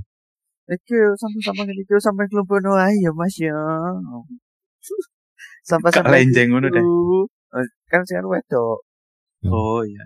Iki 0.67 0.97
sampai-sampai 1.15 1.63
ngene 1.63 1.81
iki 1.85 1.95
sampai 2.03 2.25
kelumpuno 2.27 2.75
ae 2.75 2.95
ya 2.99 3.11
Mas 3.15 3.35
ya. 3.39 3.55
Sampai 5.63 5.89
Gak 5.93 6.03
sampai 6.03 6.25
lenjeng 6.27 6.51
ngono 6.51 6.67
deh. 6.67 6.83
Kan 7.87 8.01
sing 8.03 8.19
anu 8.19 8.33
wedok. 8.35 8.83
Hmm. 9.45 9.53
oh 9.53 9.85
iya 9.85 10.01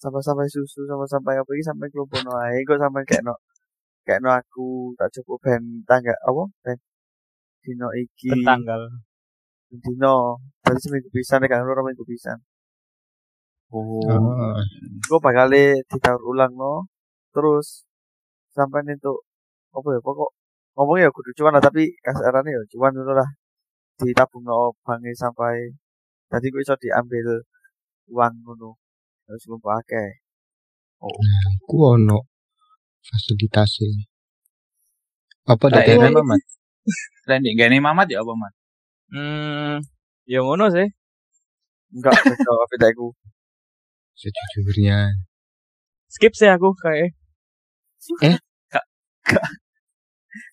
Sampai 0.00 0.22
sampai 0.24 0.46
susu 0.48 0.80
sampai 0.88 1.08
sampai 1.12 1.34
apa 1.40 1.50
iki 1.52 1.64
sampai 1.68 1.86
kelumpuno 1.92 2.32
ae. 2.44 2.64
Kok 2.64 2.80
sampai 2.80 3.02
kayak 3.04 3.22
no 3.28 3.34
kayak 4.08 4.20
no 4.24 4.30
aku 4.32 4.96
tak 4.98 5.12
cukup 5.14 5.36
ben 5.44 5.62
tangga 5.88 6.14
apa? 6.28 6.42
Ben 6.64 6.78
dino 7.64 7.88
iki. 7.92 8.32
Tanggal. 8.48 8.82
Dino. 9.68 10.40
Berarti 10.64 10.80
seminggu 10.84 11.10
pisan 11.12 11.38
nek 11.44 11.52
ora 11.52 11.82
minggu 11.84 12.04
pisan. 12.08 12.38
oh. 13.76 14.00
Oh. 14.02 14.56
Gue 15.08 15.18
bakal 15.20 15.52
ditaur 15.52 16.22
ulang 16.32 16.52
no. 16.56 16.88
Terus 17.34 17.84
sampai 18.56 18.82
itu 18.88 19.12
apa 19.76 19.88
ya 19.94 20.00
pokok 20.02 20.30
ngomongnya 20.74 21.06
ya 21.06 21.10
kudu 21.14 21.30
cuan 21.38 21.54
lah 21.54 21.62
tapi 21.62 21.82
kasarannya 22.02 22.56
ya 22.56 22.62
cuan 22.72 22.92
dulu 22.96 23.12
lah. 23.20 23.28
Ditabung 24.00 24.44
no 24.48 24.72
bangi 24.86 25.12
sampai 25.12 25.76
tadi 26.32 26.46
gue 26.48 26.60
bisa 26.64 26.74
diambil 26.80 27.44
uang 28.10 28.34
ngono 28.46 28.80
harus 29.30 29.44
lupa 29.46 29.78
akeh 29.78 30.10
Iku 31.62 31.76
ono 31.96 32.18
fasilitasnya. 33.06 34.04
Apa 35.48 35.70
Lah, 35.72 35.80
daerah? 35.80 36.10
iku- 36.12 36.20
Mamat? 36.20 36.40
Selain 37.24 37.40
di 37.46 37.54
gini 37.56 37.78
mamat 37.80 38.06
ya 38.12 38.20
apa 38.20 38.32
mat? 38.36 38.52
Hmm 39.14 39.80
ya 40.28 40.44
ngono 40.44 40.68
sih. 40.74 40.88
Enggak 41.94 42.20
beda 42.20 42.50
beda 42.74 42.86
iku 42.92 43.08
Sejujurnya. 44.20 44.98
skip 46.12 46.36
sih 46.36 46.50
aku 46.52 46.76
kayak 46.76 47.16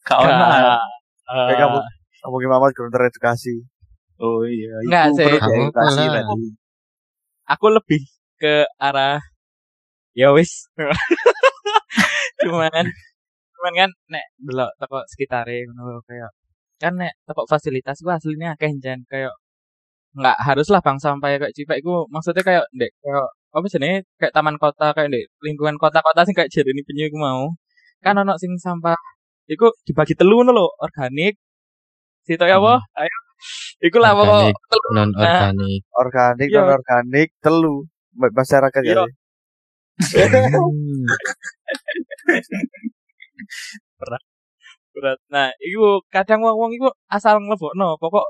kak 0.08 0.18
ono 0.24 0.46
ah. 0.48 0.80
Ka- 1.28 1.46
kayak 1.52 1.60
kamu 1.60 1.80
kamu 2.24 2.36
gimana 2.40 2.72
kurang 2.72 2.94
teredukasi. 2.96 3.68
Oh 4.24 4.48
iya 4.48 4.80
Nggak, 4.88 5.06
sih. 5.20 5.28
tadi. 5.28 6.48
Aku 7.52 7.66
lebih 7.72 8.02
ke 8.42 8.66
arah 8.88 9.20
ya 10.20 10.28
wis. 10.36 10.52
Cuman 12.44 12.86
cuman 13.58 13.74
kan 13.80 13.90
nek 14.14 14.26
delok 14.46 14.72
toko 14.80 14.98
sekitare 15.12 15.66
ngono 15.66 16.02
kayak 16.08 16.30
kan 16.82 16.94
nek 17.02 17.14
toko 17.28 17.42
fasilitas 17.52 17.98
gua 18.06 18.14
aslinya 18.22 18.54
akeh 18.54 18.70
jan 18.84 19.00
kayak 19.12 19.34
nggak 20.20 20.38
harus 20.48 20.68
lah 20.74 20.82
bang 20.86 20.98
sampai 21.06 21.32
kayak 21.42 21.54
cipek 21.58 21.78
iku 21.82 22.06
maksudnya 22.14 22.44
kayak 22.48 22.66
ndek 22.78 22.92
kayak 23.04 23.28
apa 23.56 23.66
sih 23.72 23.80
kayak 24.20 24.34
taman 24.36 24.56
kota 24.62 24.88
kayak 24.96 25.08
ndek 25.12 25.24
lingkungan 25.46 25.78
kota-kota 25.82 26.22
sing 26.26 26.36
kayak 26.38 26.52
jernih 26.54 26.84
penyu 26.88 27.04
iku 27.10 27.18
mau. 27.22 27.44
Kan 28.06 28.16
ono 28.22 28.34
sing 28.42 28.52
sampah 28.66 28.98
iku 29.54 29.66
dibagi 29.88 30.14
telu 30.20 30.36
ngono 30.46 30.52
lho 30.58 30.66
organik. 30.86 31.34
Situ 32.28 32.44
ya 32.52 32.58
apa? 32.62 32.74
Ayo. 33.02 33.18
Iku 33.88 33.98
lah 34.04 34.12
pokok 34.18 34.42
non 34.96 35.10
Nah, 35.14 35.22
organik. 35.26 35.82
organik 36.02 36.50
non 36.54 36.66
organik 36.78 37.30
telu. 37.44 37.76
Ma- 37.86 37.96
masyarakat 38.18 38.82
ya. 38.84 39.06
Hmm. 39.98 41.06
berat. 44.98 45.20
Nah, 45.30 45.48
iku 45.62 46.02
kadang 46.10 46.42
wong-wong 46.42 46.74
iku 46.78 46.90
asal 47.10 47.38
nglebokno, 47.38 47.98
pokok 48.02 48.26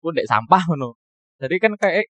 ku 0.00 0.08
ndek 0.12 0.28
sampah 0.28 0.62
ngono. 0.68 0.96
Jadi 1.40 1.54
kan 1.62 1.72
kayak 1.76 2.08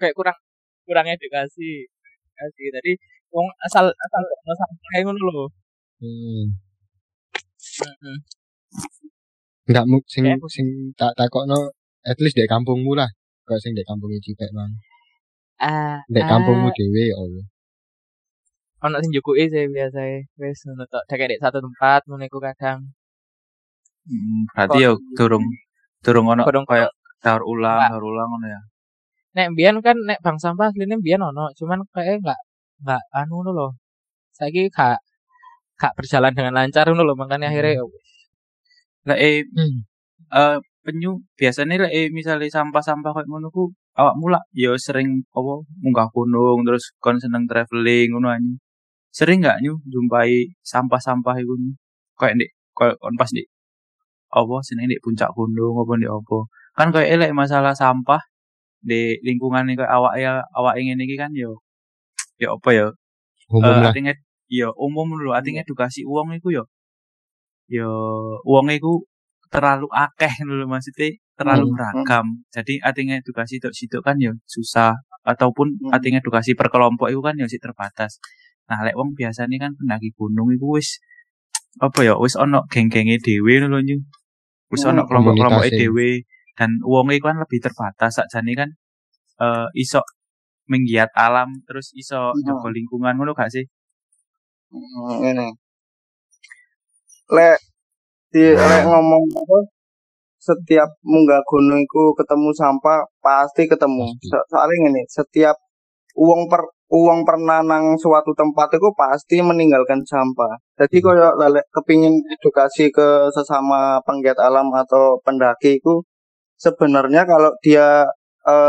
kayak 0.00 0.14
kurang 0.18 0.38
kurang 0.86 1.06
edukasi. 1.06 1.86
Edukasi. 1.86 2.62
Jadi 2.74 2.92
wong 3.34 3.46
asal 3.66 3.84
asal 3.90 4.20
nglebokno 4.22 4.54
sampah 4.58 4.88
kayak 4.92 5.04
ngono 5.06 5.20
lho. 5.30 5.44
Hmm. 6.02 6.44
Enggak 9.70 9.86
mu 9.86 9.98
sing 10.10 10.24
sing 10.50 10.66
tak 10.98 11.14
takokno 11.14 11.70
at 12.02 12.18
least 12.18 12.34
dek 12.34 12.50
kampungmu 12.50 12.92
lah. 12.98 13.10
Kok 13.46 13.58
sing 13.62 13.72
dek 13.78 13.86
kampungnya 13.86 14.18
Cipek 14.18 14.50
mang. 14.50 14.74
Ah, 15.62 16.02
Dek 16.14 16.24
kampungmu 16.30 16.68
dhewe 16.76 17.02
ya 17.10 17.16
Allah. 17.22 17.44
ono 18.84 18.96
sing 18.98 19.14
jukuki 19.14 19.46
sih 19.52 19.64
biasa 19.74 20.00
wis 20.42 20.58
ngono 20.66 20.84
tok. 20.92 21.02
Dek 21.08 21.22
dek 21.30 21.40
satu 21.42 21.58
tempat 21.64 22.00
ngono 22.10 22.24
iku 22.28 22.38
kadang. 22.46 22.78
Hmm, 24.08 24.50
berarti 24.50 24.78
ya 24.84 24.90
durung 25.18 25.44
durung 26.04 26.26
ono 26.34 26.42
kayak 26.70 26.90
daur 27.22 27.42
ulang, 27.52 27.78
daur 27.94 28.02
ulang 28.10 28.26
ngono 28.30 28.46
ya. 28.54 28.60
Nek 29.38 29.46
mbiyen 29.54 29.76
kan 29.86 29.96
nek 30.08 30.18
bank 30.24 30.38
sampah 30.42 30.66
asline 30.74 30.98
mbiyen 30.98 31.22
ono, 31.22 31.44
cuman 31.58 31.86
kayak 31.94 32.18
enggak 32.20 32.40
enggak 32.82 33.02
anu 33.18 33.32
ngono 33.38 33.50
lho. 33.58 33.68
Saiki 34.36 34.62
gak 34.76 34.98
gak 35.80 35.92
berjalan 35.98 36.32
dengan 36.36 36.54
lancar 36.58 36.84
ngono 36.90 37.02
lho, 37.08 37.14
makanya 37.20 37.46
akhirnya 37.54 37.78
ya 37.78 37.84
wis. 37.86 38.06
Lah 39.08 39.18
eh 39.26 39.46
Hmm. 39.56 39.78
eh 40.38 40.56
penyu 40.84 41.22
biasanya 41.38 41.74
lah 41.86 41.90
eh 41.94 42.10
misalnya 42.18 42.50
sampah-sampah 42.56 43.10
kayak 43.14 43.28
ngono 43.30 43.48
ku 43.54 43.70
awakmu 44.00 44.26
lah 44.32 44.42
ya 44.56 44.72
sering 44.80 45.24
apa 45.36 45.52
munggah 45.82 46.08
gunung 46.14 46.64
terus 46.66 46.92
kon 47.02 47.16
seneng 47.22 47.44
traveling 47.50 48.12
ngono 48.12 48.28
anyu. 48.32 48.54
Sering 49.12 49.44
nggak 49.44 49.60
nyu 49.64 49.76
jumpai 49.92 50.48
sampah-sampah 50.64 51.36
iku 51.42 51.54
nyu? 51.60 51.72
Kayak 52.18 52.34
ndek 52.40 52.50
kayak 52.78 52.96
kon 53.02 53.14
pas 53.20 53.30
di 53.32 53.42
apa 54.32 54.56
seneng 54.64 54.88
di 54.92 54.96
puncak 55.04 55.30
gunung 55.36 55.76
apa 55.82 55.92
di 56.00 56.06
apa. 56.08 56.38
Kan 56.78 56.88
kayak 56.94 57.08
elek 57.20 57.30
masalah 57.36 57.74
sampah 57.76 58.20
di 58.82 59.20
lingkungan 59.26 59.68
ini 59.68 59.76
kayak 59.78 59.92
awak 59.92 60.14
ya 60.18 60.42
awak 60.58 60.74
ingin 60.80 60.98
iki 61.04 61.14
kan 61.20 61.30
yo 61.36 61.60
ya 62.40 62.50
apa 62.56 62.70
ya 62.74 62.86
Umum 63.52 63.68
Eh, 63.68 63.78
lah. 63.84 63.92
artinya 63.92 64.12
ya 64.50 64.68
umum 64.74 65.08
lho 65.20 65.30
artinya 65.36 65.60
edukasi 65.62 66.02
uang 66.08 66.34
iku 66.40 66.48
yo 66.50 66.64
yo 67.70 67.88
uang 68.48 68.68
iku 68.74 69.04
terlalu 69.52 69.86
akeh 69.92 70.32
lho 70.48 70.64
maksudnya 70.72 71.08
terlalu 71.38 71.64
Hmm, 71.68 71.74
beragam. 71.76 72.26
Jadi 72.54 72.74
artinya 72.88 73.14
edukasi 73.20 73.54
tok 73.62 73.74
situ 73.78 73.98
kan 74.06 74.16
yo 74.24 74.32
susah 74.54 74.92
ataupun 75.32 75.66
Hmm. 75.80 75.92
artinya 75.94 76.18
edukasi 76.24 76.52
per 76.58 76.68
kelompok 76.72 77.08
itu 77.12 77.20
kan 77.26 77.34
yo 77.40 77.46
sih 77.52 77.60
terbatas. 77.62 78.12
Nah 78.68 78.78
lek 78.86 78.94
wong 78.98 79.12
biasanya 79.18 79.56
kan 79.64 79.70
pendaki 79.78 80.08
gunung 80.18 80.48
iku 80.56 80.78
wis 80.80 80.88
apa 81.80 81.98
ya 82.08 82.14
wis 82.24 82.34
ono 82.44 82.58
geng-genge 82.72 83.16
dhewe 83.26 83.54
lho 83.62 83.78
nyu 83.88 83.98
wis 84.72 84.82
Hmm, 84.84 84.90
ono 84.96 85.02
kelompok-kelompok 85.08 85.64
dhewe 85.78 86.08
dan 86.58 86.70
uang 86.84 87.12
iku 87.16 87.26
kan 87.30 87.38
lebih 87.42 87.58
terbatas. 87.64 88.10
Sakjane 88.18 88.52
kan 88.60 88.68
eh 89.44 89.68
iso 89.82 90.00
menggiat 90.70 91.10
alam 91.26 91.48
terus 91.68 91.92
iso 92.02 92.32
Hmm. 92.32 92.44
jaga 92.46 92.68
lingkungan 92.76 93.14
ngono 93.18 93.32
gak 93.36 93.50
sih? 93.54 93.64
Hmm, 94.72 95.20
ini. 95.30 95.46
Lek 97.36 97.60
di 98.32 98.44
lek 98.56 98.82
ngomong 98.88 99.24
apa 99.36 99.58
setiap 100.42 100.90
munggah 101.06 101.42
gunung 101.46 101.80
iku 101.86 102.16
ketemu 102.18 102.50
sampah 102.56 102.98
pasti 103.22 103.62
ketemu. 103.70 104.06
Pasti. 104.10 104.26
So- 104.32 104.46
Soalnya 104.50 104.76
ngene, 104.88 105.02
setiap 105.06 105.56
uang 106.18 106.50
per 106.50 106.62
uang 106.92 107.24
pernah 107.24 107.64
nang 107.64 107.96
suatu 107.96 108.32
tempat 108.36 108.68
itu 108.76 108.88
pasti 108.92 109.40
meninggalkan 109.40 110.00
sampah. 110.04 110.60
Jadi 110.80 110.96
Hmm. 111.00 111.04
koyo 111.06 111.28
lek 111.54 111.66
kepingin 111.72 112.14
edukasi 112.36 112.92
ke 112.92 113.08
sesama 113.32 114.00
penggiat 114.04 114.36
alam 114.40 114.68
atau 114.74 115.16
pendaki 115.24 115.80
itu 115.80 116.04
sebenarnya 116.60 117.24
kalau 117.24 117.52
dia 117.64 118.04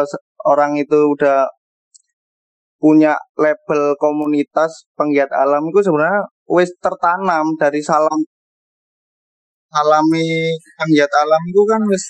se- 0.07 0.23
orang 0.45 0.77
itu 0.79 0.95
udah 1.15 1.47
punya 2.83 3.15
label 3.39 3.95
komunitas 3.95 4.71
penggiat 4.99 5.31
alam 5.31 5.63
itu 5.71 5.79
sebenarnya 5.87 6.27
wis 6.51 6.71
tertanam 6.83 7.55
dari 7.55 7.79
salam 7.79 8.19
alami 9.81 10.53
penggiat 10.77 11.11
alam 11.23 11.41
itu 11.49 11.61
kan 11.71 11.81
wis 11.91 12.03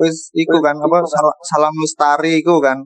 wis 0.00 0.16
iku 0.34 0.56
kan 0.66 0.76
apa 0.78 0.98
sal- 1.06 1.40
salam 1.50 1.74
lestari 1.82 2.42
iku 2.42 2.58
kan 2.62 2.78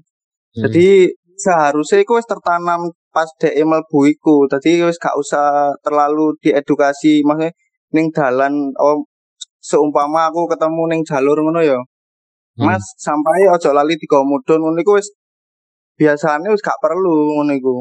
Hmm. 0.56 0.64
jadi 0.64 1.12
seharusnya 1.36 2.02
itu 2.02 2.12
wis 2.18 2.24
tertanam 2.24 2.88
pas 3.12 3.28
dhek 3.40 3.52
mlebu 3.68 4.00
iku 4.14 4.48
jadi 4.52 4.88
wis 4.88 4.96
gak 4.96 5.12
usah 5.22 5.76
terlalu 5.84 6.32
diedukasi 6.42 7.20
maksudnya 7.28 7.52
ning 7.94 8.08
dalan 8.16 8.72
oh 8.80 9.04
seumpama 9.60 10.32
aku 10.32 10.48
ketemu 10.52 10.82
ning 10.90 11.00
jalur 11.04 11.36
ngono 11.44 11.60
ya 11.62 11.78
Hmm. 12.58 12.66
Mas 12.74 12.82
sampai 12.98 13.46
ojo 13.54 13.70
lali 13.70 13.94
tiga 14.02 14.18
mudun 14.26 14.58
ngono 14.64 14.78
iku 14.82 14.98
wis 14.98 15.08
biasanya 16.00 16.50
wis 16.50 16.58
gak 16.64 16.80
perlu 16.82 17.38
ngono 17.38 17.52
iku. 17.54 17.76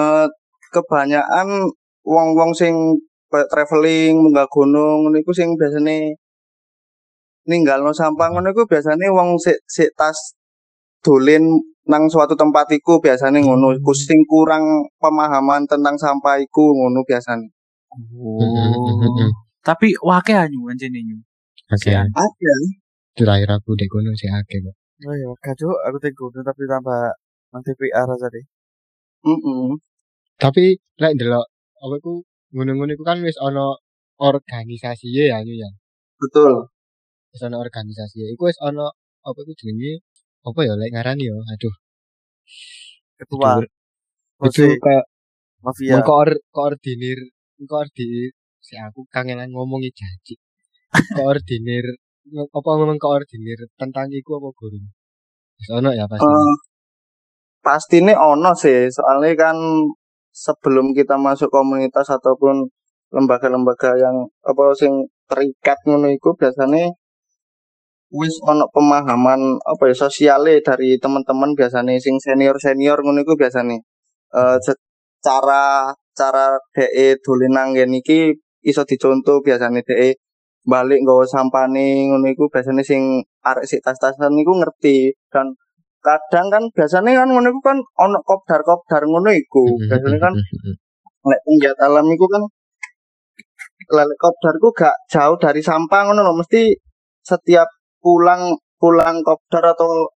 Eh 0.00 0.26
kebanyakan 0.72 1.68
wong-wong 2.06 2.52
sing 2.56 2.72
traveling 3.30 4.18
munggah 4.18 4.50
gunung 4.50 5.06
ngono 5.06 5.16
iku 5.22 5.30
sing 5.30 5.54
biasane 5.54 6.18
ninggalno 7.46 7.94
sampah 7.94 8.28
ngono 8.34 8.50
iku 8.52 8.66
biasane 8.66 9.06
wong 9.08 9.38
sik 9.38 9.58
sik 9.64 9.94
tas 9.94 10.34
dolen 11.00 11.44
nang 11.88 12.06
suatu 12.06 12.34
tempat 12.36 12.70
iku 12.76 13.00
biasane 13.00 13.40
ngono 13.40 13.74
iku 13.78 13.92
sing 13.96 14.20
kurang 14.26 14.90
pemahaman 15.00 15.64
tentang 15.70 15.96
sampah 15.96 16.36
iku 16.42 16.74
ngono 16.74 17.02
biasane. 17.06 17.48
Hmm. 17.90 19.30
Tapi 19.68 19.92
wake 20.00 20.32
anyu 20.34 20.70
anjene 20.70 21.00
nyu. 21.04 21.18
Oke. 21.70 21.92
Ada. 21.94 22.54
Terakhir 23.14 23.50
aku 23.52 23.76
dek 23.76 23.90
kono 23.90 24.14
sih 24.16 24.30
akeh 24.30 24.58
kok. 24.64 24.76
Oh 25.00 25.16
iya, 25.16 25.28
kado 25.40 25.68
aku 25.88 25.96
teh 25.96 26.12
gunung 26.12 26.44
tapi 26.44 26.68
tambah 26.68 27.08
nang 27.52 27.62
TPR 27.64 28.04
aja 28.04 28.28
deh. 28.28 28.44
Heeh. 29.24 29.72
Tapi 30.36 30.76
lek 31.00 31.12
ndelok 31.16 31.46
apa 31.80 31.94
iku 32.00 32.20
ngono-ngono 32.54 32.90
iku 32.94 33.04
kan 33.06 33.22
wis 33.22 33.38
ana 33.38 33.78
organisasi 34.18 35.06
ya 35.14 35.40
anu 35.40 35.52
ya. 35.54 35.70
Betul. 36.18 36.68
Wis 37.32 37.42
ana 37.46 37.56
organisasi. 37.62 38.34
Iku 38.34 38.50
wis 38.50 38.58
ana 38.60 38.90
apa 39.22 39.38
iku 39.44 39.52
jenenge 39.54 40.02
apa 40.44 40.60
ya 40.66 40.74
lek 40.76 40.90
ngarani 40.92 41.24
ya. 41.30 41.36
Aduh. 41.56 41.74
Ketua. 43.18 43.50
Itu 44.46 44.64
kayak 44.80 45.04
mafia. 45.64 46.00
mengkoor 46.00 46.28
koordinir 46.50 47.18
koordinir 47.68 48.32
si 48.60 48.74
aku 48.76 49.06
kangenan 49.12 49.52
ngomongi 49.52 49.92
janji. 49.92 50.34
koordinir 51.16 51.84
apa 52.30 52.68
ngomong 52.76 52.98
koordinir 52.98 53.58
tentang 53.78 54.10
iku 54.10 54.42
apa 54.42 54.48
gurung? 54.58 54.86
Wis 55.60 55.68
ana 55.70 55.90
ya 55.94 56.04
pasti. 56.10 56.26
Eh, 56.26 56.54
pastinya 57.60 58.14
ono 58.16 58.52
sih 58.56 58.88
soalnya 58.88 59.36
kan 59.36 59.56
sebelum 60.32 60.92
kita 60.98 61.16
masuk 61.18 61.50
komunitas 61.50 62.08
ataupun 62.10 62.70
lembaga-lembaga 63.10 63.98
yang 63.98 64.16
apa 64.46 64.62
sing 64.78 65.10
terikat 65.26 65.78
ngono 65.86 66.08
iku 66.14 66.34
biasanya 66.38 66.94
wis 68.10 68.34
ono 68.42 68.66
pemahaman 68.74 69.40
apa 69.62 69.82
ya 69.90 69.94
sosiale 69.94 70.58
dari 70.66 70.98
teman-teman 70.98 71.54
biasanya 71.58 71.94
sing 72.04 72.18
senior-senior 72.18 72.98
ngono 73.02 73.22
iku 73.22 73.34
biasanya 73.38 73.78
eh 74.38 74.56
se- 74.66 74.82
cara 75.26 75.94
cara 76.18 76.58
DE 76.74 77.06
dolen 77.24 77.52
nang 77.54 77.70
iki 77.76 78.34
iso 78.70 78.82
dicontoh 78.90 79.38
biasanya 79.46 79.80
DE 79.88 80.10
balik 80.72 80.98
nggawa 81.02 81.24
sampane 81.26 82.10
ngono 82.10 82.26
iku 82.34 82.44
biasanya 82.52 82.82
sing 82.90 83.02
arek 83.46 83.64
sik 83.70 83.80
tas-tasan 83.86 84.34
iku 84.42 84.52
ngerti 84.60 85.14
dan 85.32 85.46
kadang 86.00 86.46
kan 86.48 86.62
biasanya 86.72 87.24
kan 87.24 87.28
ngono 87.28 87.52
kan 87.60 87.78
ono 87.78 88.18
kopdar-kopdar 88.24 89.04
ngono 89.04 89.30
iku. 89.32 89.64
Biasanya 89.88 90.18
kan 90.18 90.34
lek 91.20 91.40
penggiat 91.44 91.76
alam 91.80 92.06
iku 92.08 92.26
kan 92.26 92.42
lek 93.92 94.18
kopdar 94.20 94.54
iku 94.56 94.68
gak 94.72 94.96
jauh 95.12 95.36
dari 95.36 95.60
sampah 95.60 96.00
ngono 96.08 96.20
lho 96.24 96.32
mesti 96.40 96.72
setiap 97.20 97.68
pulang 98.00 98.56
pulang 98.80 99.20
kopdar 99.20 99.76
atau 99.76 100.08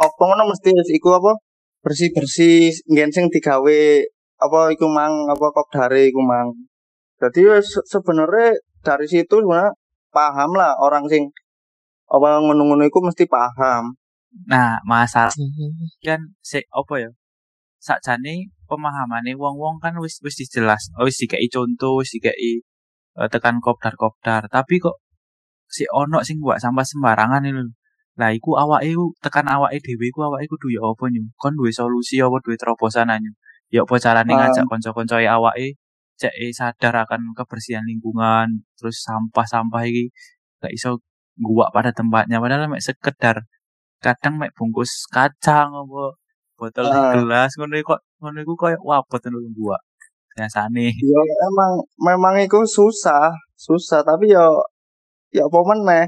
apa 0.00 0.22
ngono 0.24 0.48
mesti 0.48 0.72
iku 0.96 1.20
apa 1.20 1.36
bersih-bersih 1.84 2.72
nggen 2.88 3.10
sing 3.12 3.26
digawe 3.28 3.80
apa 4.42 4.60
iku 4.74 4.86
mang 4.88 5.28
apa 5.28 5.46
kopdare 5.52 6.08
iku 6.08 6.24
mang. 6.24 6.56
Jadi 7.20 7.46
sebenarnya 7.62 8.58
dari 8.82 9.06
situ 9.06 9.44
sebenarnya 9.44 9.70
paham 10.10 10.58
lah 10.58 10.74
orang 10.80 11.06
sing 11.06 11.30
apa 12.10 12.42
ngono-ngono 12.42 12.84
iku 12.84 13.00
mesti 13.00 13.24
paham 13.24 13.94
Nah, 14.48 14.80
masalah 14.88 15.32
kan 16.00 16.20
sik 16.40 16.64
apa 16.72 16.94
ya? 17.04 17.10
Sakjane 17.82 18.48
pemahamane 18.68 19.32
wong-wong 19.36 19.76
kan 19.82 19.94
wis 20.00 20.22
wis 20.24 20.36
dijelas, 20.40 20.88
oh, 20.96 21.04
wis 21.08 21.18
dikai 21.20 21.48
contoh, 21.52 22.00
wis 22.00 22.10
dikai 22.14 22.62
eh, 23.20 23.28
tekan 23.32 23.60
kopdar-kopdar, 23.64 24.48
tapi 24.48 24.80
kok 24.80 24.96
si 25.68 25.84
ono 25.92 26.20
sing 26.24 26.38
buat 26.44 26.58
sampah 26.62 26.84
sembarangan 26.86 27.42
itu. 27.48 27.64
Lah 28.20 28.30
iku 28.36 28.56
awake 28.60 28.92
tekan 29.24 29.46
awake 29.48 29.78
dhewe 29.84 30.04
iku 30.12 30.20
awake 30.28 30.46
kudu 30.52 30.68
ya 30.76 30.80
apa 30.84 31.04
nyu? 31.12 31.22
Kon 31.40 31.56
duwe 31.58 31.72
solusi 31.72 32.20
apa 32.20 32.36
duwe 32.44 32.56
terobosan 32.60 33.08
anyu? 33.08 33.32
Ya 33.72 33.84
apa 33.84 33.96
carane 34.04 34.32
ngajak 34.36 34.64
kanca-kancae 34.68 35.26
awake 35.28 35.80
cek 36.20 36.34
eh, 36.36 36.52
sadar 36.54 36.94
akan 37.04 37.20
kebersihan 37.38 37.84
lingkungan 37.88 38.62
terus 38.78 39.02
sampah-sampah 39.06 39.82
iki 39.90 40.12
gak 40.62 40.72
iso 40.76 41.00
gua 41.40 41.66
pada 41.74 41.90
tempatnya 41.90 42.38
padahal 42.42 42.68
mek 42.70 42.84
sekedar 42.84 43.48
kadang 44.04 44.34
mek 44.40 44.50
bungkus 44.58 45.06
kacang 45.08 45.70
apa 45.72 46.04
botol 46.58 46.86
Ah. 46.90 47.14
gelas 47.14 47.50
ngono 47.58 47.74
iku 47.78 47.94
kok 47.96 48.00
ngono 48.20 48.38
iku 48.44 48.52
koyo 48.58 48.78
wabot 48.82 49.22
ngono 49.22 49.48
gua 49.56 49.78
biasane 50.34 50.86
Ya 50.94 51.22
emang 51.48 51.72
memang 52.00 52.34
itu 52.40 52.58
susah, 52.66 53.30
susah 53.56 54.00
tapi 54.02 54.32
ya 54.32 54.44
ya 55.36 55.44
apa 55.48 55.58
meneh. 55.70 56.04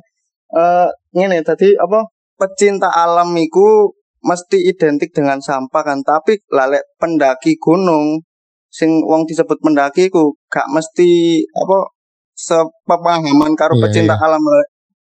Eh 0.55 0.89
ngene 1.17 1.45
tadi 1.45 1.75
apa 1.77 2.09
pecinta 2.41 2.89
alam 2.93 3.31
iku 3.37 3.93
mesti 4.25 4.59
identik 4.71 5.13
dengan 5.13 5.39
sampah 5.45 5.83
kan, 5.85 6.01
tapi 6.01 6.41
lalek 6.49 6.85
pendaki 6.97 7.61
gunung 7.61 8.25
sing 8.73 8.91
wong 9.05 9.29
disebut 9.29 9.59
pendaki 9.61 10.09
iku 10.09 10.33
gak 10.49 10.67
mesti 10.73 11.45
apa 11.53 11.79
sepemahaman 12.35 13.53
karo 13.61 13.75
Iya, 13.79 13.83
pecinta 13.87 14.15
iya. 14.17 14.25
alam. 14.27 14.43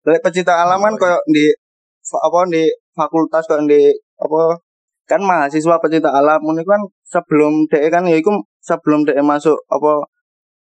Lalek 0.04 0.22
pecinta 0.26 0.54
alam 0.62 0.82
kan 0.82 0.94
koyo 0.98 1.18
di 1.30 1.46
apa 2.26 2.38
di 2.50 2.64
fakultas 2.96 3.44
koyo 3.48 3.64
di 3.68 3.92
apa 4.20 4.56
kan 5.08 5.20
mahasiswa 5.20 5.76
pecinta 5.82 6.14
alam 6.14 6.40
iku 6.40 6.68
kan 6.68 6.82
sebelum 7.04 7.66
dhek 7.68 7.90
kan 7.90 8.06
ya 8.06 8.16
iku 8.16 8.30
sebelum 8.62 9.02
dhek 9.04 9.18
masuk 9.20 9.58
apa 9.68 10.06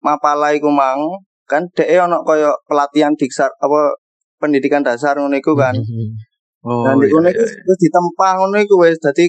mapala 0.05 0.53
iku 0.53 0.69
mang 0.69 1.01
kan 1.47 1.67
dhek 1.73 1.89
ono 2.03 2.23
koyo 2.27 2.53
pelatihan 2.67 3.15
diksar 3.15 3.51
apa 3.63 3.97
pendidikan 4.37 4.85
dasar 4.85 5.17
ngono 5.17 5.37
iku 5.39 5.57
kan. 5.57 5.75
oh 6.67 6.85
Dan 6.85 7.01
di 7.01 7.09
iya, 7.09 7.15
ngono 7.15 7.29
iya, 7.31 7.35
iku 7.35 7.45
iya. 7.47 7.63
wis 7.65 7.79
ditempah 7.81 8.33
ngono 8.43 8.57
iku 8.61 8.75
wis 8.83 8.99
dadi 9.01 9.25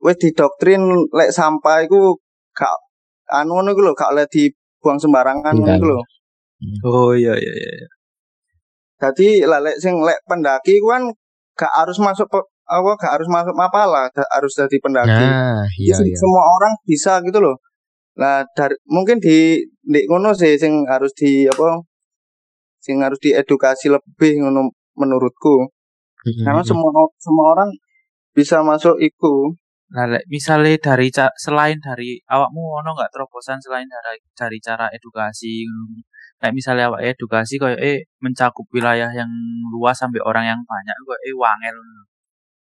wis 0.00 0.16
didoktrin 0.18 0.82
lek 1.12 1.30
sampah 1.30 1.84
iku 1.84 2.16
gak 2.56 2.76
anu 3.30 3.60
ngono 3.60 3.68
iku 3.76 3.80
lho 3.84 3.92
gak 3.92 4.12
oleh 4.16 4.26
dibuang 4.26 4.98
sembarangan 4.98 5.54
ngono 5.54 5.72
iku 5.76 5.86
lho. 5.86 6.02
oh 6.88 7.12
iya 7.14 7.36
iya 7.36 7.52
iya 7.54 7.88
Dadi 9.00 9.48
lah 9.48 9.64
lek 9.64 9.80
sing 9.80 10.00
lek 10.04 10.20
pendaki 10.28 10.76
iku 10.76 10.92
kan 10.92 11.08
gak 11.60 11.72
harus 11.76 12.00
masuk 12.00 12.24
apa 12.64 12.90
gak 12.96 13.12
harus 13.20 13.28
masuk 13.28 13.52
mapala, 13.52 14.08
gak 14.16 14.28
harus 14.32 14.52
jadi 14.56 14.76
pendaki. 14.80 15.12
Nah, 15.12 15.68
iya 15.76 15.94
Jadi 16.00 16.16
iya. 16.16 16.18
semua 16.18 16.42
orang 16.48 16.72
bisa 16.88 17.20
gitu 17.20 17.38
loh. 17.44 17.56
Nah, 18.16 18.40
dari 18.56 18.76
mungkin 18.88 19.20
di 19.20 19.60
di 19.84 20.00
ngono 20.08 20.32
sih 20.32 20.56
sing 20.56 20.88
harus 20.88 21.12
di 21.12 21.44
apa 21.44 21.84
sing 22.80 22.96
harus 23.04 23.20
diedukasi 23.20 23.92
lebih 23.92 24.40
ngono 24.40 24.72
menurutku. 24.96 25.68
Karena 26.24 26.64
semua 26.64 26.88
semua 27.20 27.46
orang 27.56 27.70
bisa 28.32 28.64
masuk 28.64 28.96
iku. 29.00 29.52
Nah, 29.90 30.06
lek 30.06 30.22
misalnya 30.30 30.78
dari 30.78 31.10
selain 31.34 31.76
dari 31.82 32.22
awakmu 32.30 32.62
ono 32.84 32.94
nggak 32.94 33.10
terobosan 33.10 33.58
selain 33.58 33.90
dari 33.90 34.22
dari 34.38 34.58
cara 34.62 34.86
edukasi 34.94 35.66
Lek 36.40 36.52
misalnya 36.56 36.88
awak 36.88 37.02
edukasi 37.04 37.60
koyo 37.60 37.76
eh 37.76 38.08
mencakup 38.24 38.64
wilayah 38.72 39.10
yang 39.12 39.28
luas 39.72 39.96
sampai 40.00 40.20
orang 40.24 40.44
yang 40.48 40.60
banyak 40.64 40.96
koyo 41.04 41.18
eh 41.28 41.34
wangel. 41.36 41.76
ngono. 41.76 42.02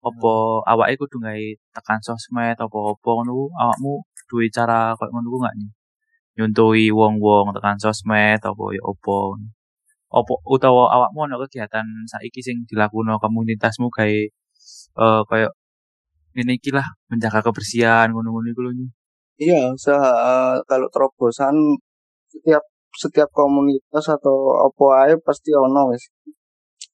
Apa 0.09 0.33
awake 0.71 0.95
kudu 1.01 1.17
gawe 1.25 1.45
tekan 1.75 1.99
sosmed 2.05 2.57
apa 2.59 2.77
ngono 3.17 3.49
awakmu 3.61 4.05
duwe 4.29 4.45
cara 4.53 4.93
koyo 4.97 5.09
ngono 5.13 5.27
ku 5.33 5.37
nih? 5.41 5.71
Nyuntui 6.37 6.85
wong-wong 6.93 7.45
tekan 7.57 7.77
sosmed 7.81 8.41
apa 8.41 8.63
ya 8.77 8.81
apa. 8.91 9.17
Apa 10.13 10.33
utawa 10.53 10.83
awakmu 10.95 11.19
ono 11.25 11.35
kegiatan 11.41 11.85
saiki 12.11 12.41
sing 12.45 12.57
dilakuno 12.69 13.17
komunitasmu 13.23 13.89
gawe 13.89 14.19
eh 15.01 15.21
koyo 15.29 15.49
ini 16.33 16.57
lah 16.73 16.87
menjaga 17.09 17.39
kebersihan 17.45 18.09
ngono-ngono 18.13 18.47
iku 18.53 18.61
lho. 18.65 18.71
Iya, 19.41 19.73
usaha 19.73 20.11
eh, 20.29 20.55
kalau 20.69 20.87
terobosan 20.93 21.55
setiap 22.29 22.61
setiap 22.93 23.29
komunitas 23.33 24.05
atau 24.09 24.69
ae 24.93 25.17
pasti 25.21 25.49
ono 25.53 25.89
wis. 25.91 26.03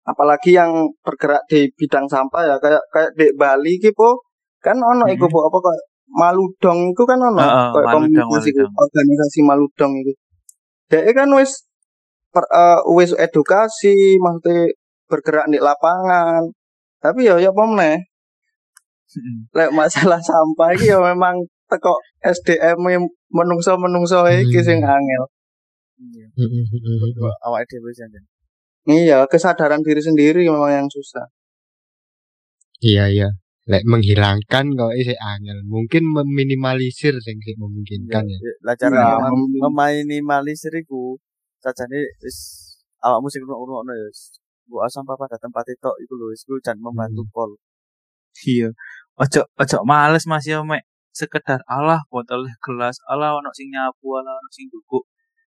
Apalagi 0.07 0.55
yang 0.55 0.71
bergerak 1.05 1.43
di 1.51 1.69
bidang 1.75 2.07
sampah 2.09 2.41
ya 2.47 2.55
kayak 2.57 2.81
kayak 2.89 3.11
di 3.19 3.29
Bali 3.35 3.77
po 3.93 4.23
kan 4.63 4.75
ono 4.79 5.05
iku 5.07 5.27
Mhm. 5.27 5.33
po 5.33 5.39
apa 5.47 5.57
kayak 5.59 5.83
Maludong 6.09 6.89
itu 6.89 7.03
kan 7.05 7.21
ono 7.21 7.37
Heeh, 7.37 7.67
kayak 7.69 7.85
Maludong, 7.85 8.09
komunitas 8.09 8.43
iku, 8.49 8.57
Maludong. 8.65 8.81
organisasi 8.81 9.39
Maludong 9.45 9.93
itu. 10.01 10.13
Dek 10.89 11.05
kan 11.13 11.29
wis 11.37 11.51
per, 12.33 12.45
eh, 12.49 12.79
wis 12.97 13.11
edukasi 13.13 14.17
maksudnya 14.17 14.73
bergerak 15.05 15.45
di 15.53 15.61
lapangan. 15.61 16.41
Tapi 16.97 17.29
ya 17.29 17.37
ya 17.37 17.51
meneh 17.53 18.01
Heeh. 19.13 19.37
lek 19.53 19.69
masalah 19.73 20.17
sampah 20.21 20.73
iki 20.73 20.89
ya 20.89 20.97
memang 21.01 21.37
teko 21.69 21.93
SDM 22.25 22.77
-e 22.89 22.97
menungso-menungso 23.29 24.25
iki 24.29 24.59
Hmm. 24.61 24.65
sing 24.65 24.79
angel. 24.81 25.23
Dhewe 27.69 27.91
sih 27.93 28.07
Jan. 28.07 28.23
Iya, 28.89 29.27
kesadaran 29.27 29.83
diri 29.83 30.01
sendiri 30.01 30.47
memang 30.47 30.71
yang 30.71 30.87
susah. 30.89 31.27
Iya 32.79 33.05
iya. 33.11 33.29
Lek 33.69 33.85
menghilangkan 33.85 34.65
kok 34.73 34.93
isih 34.97 35.13
angel. 35.19 35.61
Mungkin 35.67 36.03
meminimalisir 36.09 37.13
sing 37.21 37.37
sing 37.43 37.55
memungkinkan 37.59 38.23
ya. 38.25 38.37
Ya, 38.41 38.53
Lah 38.65 38.75
cara 38.79 38.97
Iya, 38.97 39.29
mem- 39.29 39.51
mem- 39.61 39.75
meminimalisir 39.77 40.73
iku 40.73 41.19
sajane 41.61 41.99
wis 42.23 42.37
awakmu 43.03 43.27
sing 43.29 43.43
ngono-ngono 43.45 43.91
ya 43.93 44.09
mbok 44.69 44.85
sampah 44.89 45.17
pada 45.17 45.37
tempat 45.37 45.65
itu 45.69 45.89
iku 46.05 46.13
lho 46.17 46.25
wis 46.33 46.41
jan 46.65 46.77
membantu 46.81 47.21
Hmm. 47.27 47.33
pol. 47.35 47.51
Iya. 48.47 48.69
Ojo 49.21 49.41
ojo 49.59 49.77
males 49.85 50.23
Mas 50.25 50.45
ya 50.49 50.63
mek 50.65 50.87
sekedar 51.13 51.59
alah 51.67 52.01
botol 52.09 52.47
gelas, 52.63 52.95
alah 53.11 53.35
ono 53.37 53.51
sing 53.53 53.67
nyapu, 53.73 54.07
alah 54.17 54.33
ono 54.39 54.49
sing 54.55 54.65
dukuk. 54.71 55.03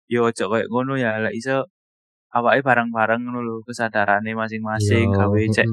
Ya 0.08 0.20
ojo 0.24 0.44
kayak 0.52 0.68
ngono 0.72 0.96
ya, 0.96 1.20
lek 1.24 1.36
iso 1.36 1.68
awake 2.32 2.62
bareng-bareng 2.64 3.22
ngono 3.24 3.40
lho 3.44 3.56
kesadarane 3.68 4.32
masing-masing 4.36 5.08
gawe 5.16 5.42
cek 5.56 5.68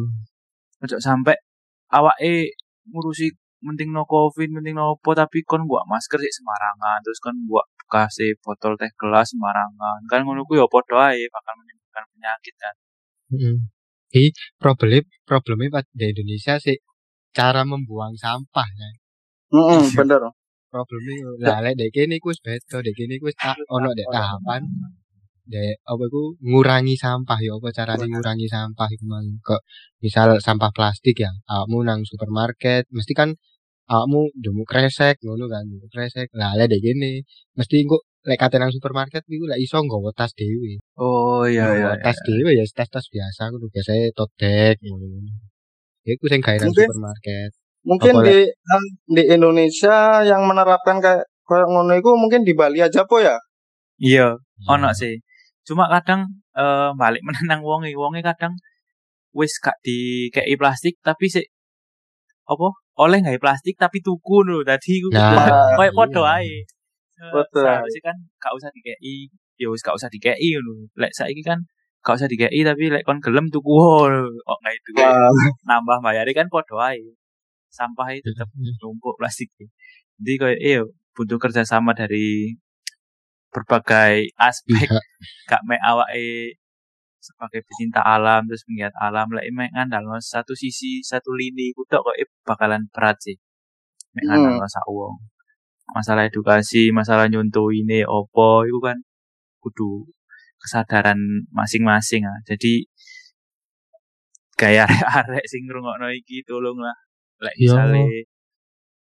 ojo 0.85 0.97
sampai 1.03 1.37
awake 1.91 2.55
ngurusi 2.91 3.35
penting 3.65 3.91
no 3.97 4.05
covid 4.05 4.49
penting 4.53 4.75
no 4.77 4.95
apa 4.99 5.25
tapi 5.25 5.41
kon 5.49 5.65
buat 5.71 5.89
masker 5.89 6.21
sih 6.21 6.33
sembarangan 6.37 7.01
terus 7.05 7.19
kon 7.25 7.37
buat 7.49 7.65
bekas 7.81 8.21
botol 8.45 8.77
teh 8.77 8.91
gelas 9.01 9.33
sembarangan 9.33 10.05
kan 10.11 10.21
ngono 10.27 10.45
ku 10.49 10.55
ya 10.61 10.67
padha 10.69 11.17
ae 11.17 11.25
bakal 11.33 11.55
menimbulkan 11.59 12.05
penyakit 12.13 12.55
kan 12.61 12.75
Heeh. 13.33 13.57
Jadi 14.15 14.31
problem 14.63 15.03
problemnya 15.27 15.83
di 15.91 16.07
Indonesia 16.15 16.55
sih 16.63 16.79
cara 17.35 17.67
membuang 17.67 18.15
sampah 18.15 18.69
ya. 18.79 18.91
Heeh, 19.51 19.85
bener. 19.99 20.23
Problemnya 20.75 21.31
lah 21.47 21.59
lek 21.63 21.75
dek 21.79 21.91
kene 21.95 22.19
iku 22.19 22.35
wis 22.35 22.43
beda, 22.43 22.83
dek 22.83 22.95
kene 22.99 23.13
iku 23.19 23.31
wis 23.31 23.39
ono 23.71 23.95
dek 23.95 24.11
tahapan. 24.11 24.63
Dek 25.47 25.77
apa 25.87 26.03
iku 26.11 26.23
ngurangi 26.43 26.95
sampah 26.99 27.39
ya 27.47 27.55
apa 27.55 27.69
carane 27.71 28.07
ngurangi 28.11 28.47
sampah 28.51 28.89
iku 28.91 29.05
mang? 29.07 29.27
Kok 29.39 29.63
misal 30.03 30.43
sampah 30.43 30.71
plastik 30.75 31.23
ya 31.23 31.31
awakmu 31.47 31.87
nang 31.87 32.03
supermarket 32.03 32.91
mesti 32.91 33.13
kan 33.15 33.31
awakmu 33.87 34.35
ndemu 34.35 34.63
kresek 34.67 35.23
ngono 35.23 35.47
kan 35.47 35.63
ndemu 35.69 35.87
kresek. 35.95 36.27
Lah 36.35 36.59
lek 36.59 36.67
dek 36.73 36.83
kene 36.83 37.23
mesti 37.55 37.75
engko 37.87 38.03
lek 38.27 38.39
kate 38.43 38.57
nang 38.59 38.75
supermarket 38.75 39.23
iku 39.31 39.45
lek 39.47 39.61
iso 39.63 39.79
nggawa 39.79 40.11
tas 40.19 40.35
dhewe. 40.35 40.83
Oh 40.99 41.47
iya 41.47 41.71
iya 41.79 41.91
tas 42.03 42.19
dhewe 42.27 42.51
ya 42.59 42.65
tas-tas 42.67 43.07
biasa 43.15 43.43
ngono 43.55 43.71
biasanya 43.71 44.11
tote 44.11 44.75
bag 44.75 44.77
ngono. 44.83 45.07
Iku 46.03 46.25
sing 46.27 46.41
gawe 46.43 46.57
nang 46.59 46.75
supermarket 46.75 47.53
Mungkin 47.85 48.25
di 48.25 48.49
di 49.13 49.23
Indonesia 49.29 50.25
yang 50.25 50.49
menerapkan 50.49 50.99
kayak 51.05 51.29
kayak 51.45 51.67
ngono 51.69 51.93
iku 52.01 52.17
mungkin 52.17 52.41
di 52.41 52.57
Bali 52.57 52.81
aja 52.81 53.05
po 53.05 53.21
ya. 53.21 53.37
iya 54.01 54.33
ono 54.67 54.91
sih. 54.97 55.21
Cuma 55.69 55.87
kadang 55.93 56.25
eh, 56.57 56.91
balik 56.97 57.21
menenang 57.21 57.61
wonge 57.61 57.93
wonge 57.93 58.25
kadang 58.25 58.57
wis 59.37 59.61
gak 59.61 59.77
dikei 59.85 60.57
plastik 60.57 60.97
tapi 61.05 61.27
sih 61.29 61.45
apa 62.49 62.69
oleh 62.95 63.19
nggak 63.21 63.43
plastik 63.43 63.77
tapi 63.77 64.01
tuku 64.01 64.37
lho. 64.49 64.65
Tadi 64.65 65.05
Nah, 65.13 65.77
iya. 65.77 66.41
ae. 66.41 66.65
Eh, 67.21 67.31
Padha 67.31 67.61
ae. 67.61 67.65
seharusnya 67.85 68.01
kan 68.09 68.17
gak 68.41 68.53
usah 68.57 68.71
dikei 68.73 69.29
ya 69.61 69.69
wis 69.71 69.85
gak 69.85 69.97
usah 69.99 70.09
dikei 70.09 70.57
ngono 70.57 70.89
lek 70.97 71.13
saiki 71.13 71.45
kan 71.45 71.61
gak 72.01 72.17
usah 72.19 72.29
dikei 72.33 72.61
tapi 72.65 72.91
lek 72.91 73.05
kon 73.07 73.21
gelem 73.21 73.47
tuku 73.53 73.71
oh 73.71 74.09
kok 74.49 74.59
nggak 74.65 74.75
itu 74.75 74.91
nambah 75.69 75.99
bayar 76.01 76.27
kan 76.35 76.49
padha 76.51 76.97
ae 76.97 77.01
sampah 77.75 78.09
itu 78.15 78.31
tetap 78.31 78.49
numpuk 78.55 79.19
plastik 79.19 79.51
jadi 80.23 80.33
kayak 80.39 80.61
iya 80.63 80.81
butuh 81.15 81.39
kerjasama 81.43 81.95
dari 81.95 82.55
berbagai 83.55 84.35
aspek. 84.35 84.91
Pihak. 84.91 85.03
gak 85.51 85.63
mek 85.67 85.79
awake 85.83 86.59
sebagai 87.23 87.63
pecinta 87.65 88.03
alam 88.03 88.47
terus 88.51 88.67
pengiat 88.67 88.95
alam. 88.99 89.31
Lek 89.31 89.47
mek 89.55 89.71
ngandalno 89.75 90.19
satu 90.19 90.53
sisi 90.59 91.01
satu 91.07 91.31
lini 91.35 91.71
ku 91.77 91.87
tok 91.87 92.03
kok 92.07 92.17
eh, 92.19 92.29
bakalan 92.43 92.91
berat 92.91 93.17
sih. 93.23 93.39
Mek 94.15 94.27
Hmm. 94.27 94.31
ngandalno 94.35 94.67
sak 94.67 94.87
wong. 94.91 95.17
Masalah 95.95 96.27
edukasi 96.27 96.91
masalah 96.91 97.31
nyuntuh 97.31 97.71
ini 97.71 98.03
opo 98.03 98.67
itu 98.67 98.79
kan 98.83 98.99
kudu 99.63 100.11
kesadaran 100.59 101.47
masing-masing 101.55 102.27
ah. 102.27 102.39
Jadi 102.43 102.91
gaya 104.59 104.87
arek-arek 104.91 105.45
sing 105.47 105.67
ngrungokno 105.67 106.11
iki 106.11 106.43
tolonglah 106.47 106.95
lek 107.43 107.55
Yo. 107.59 107.75
misale 107.75 108.29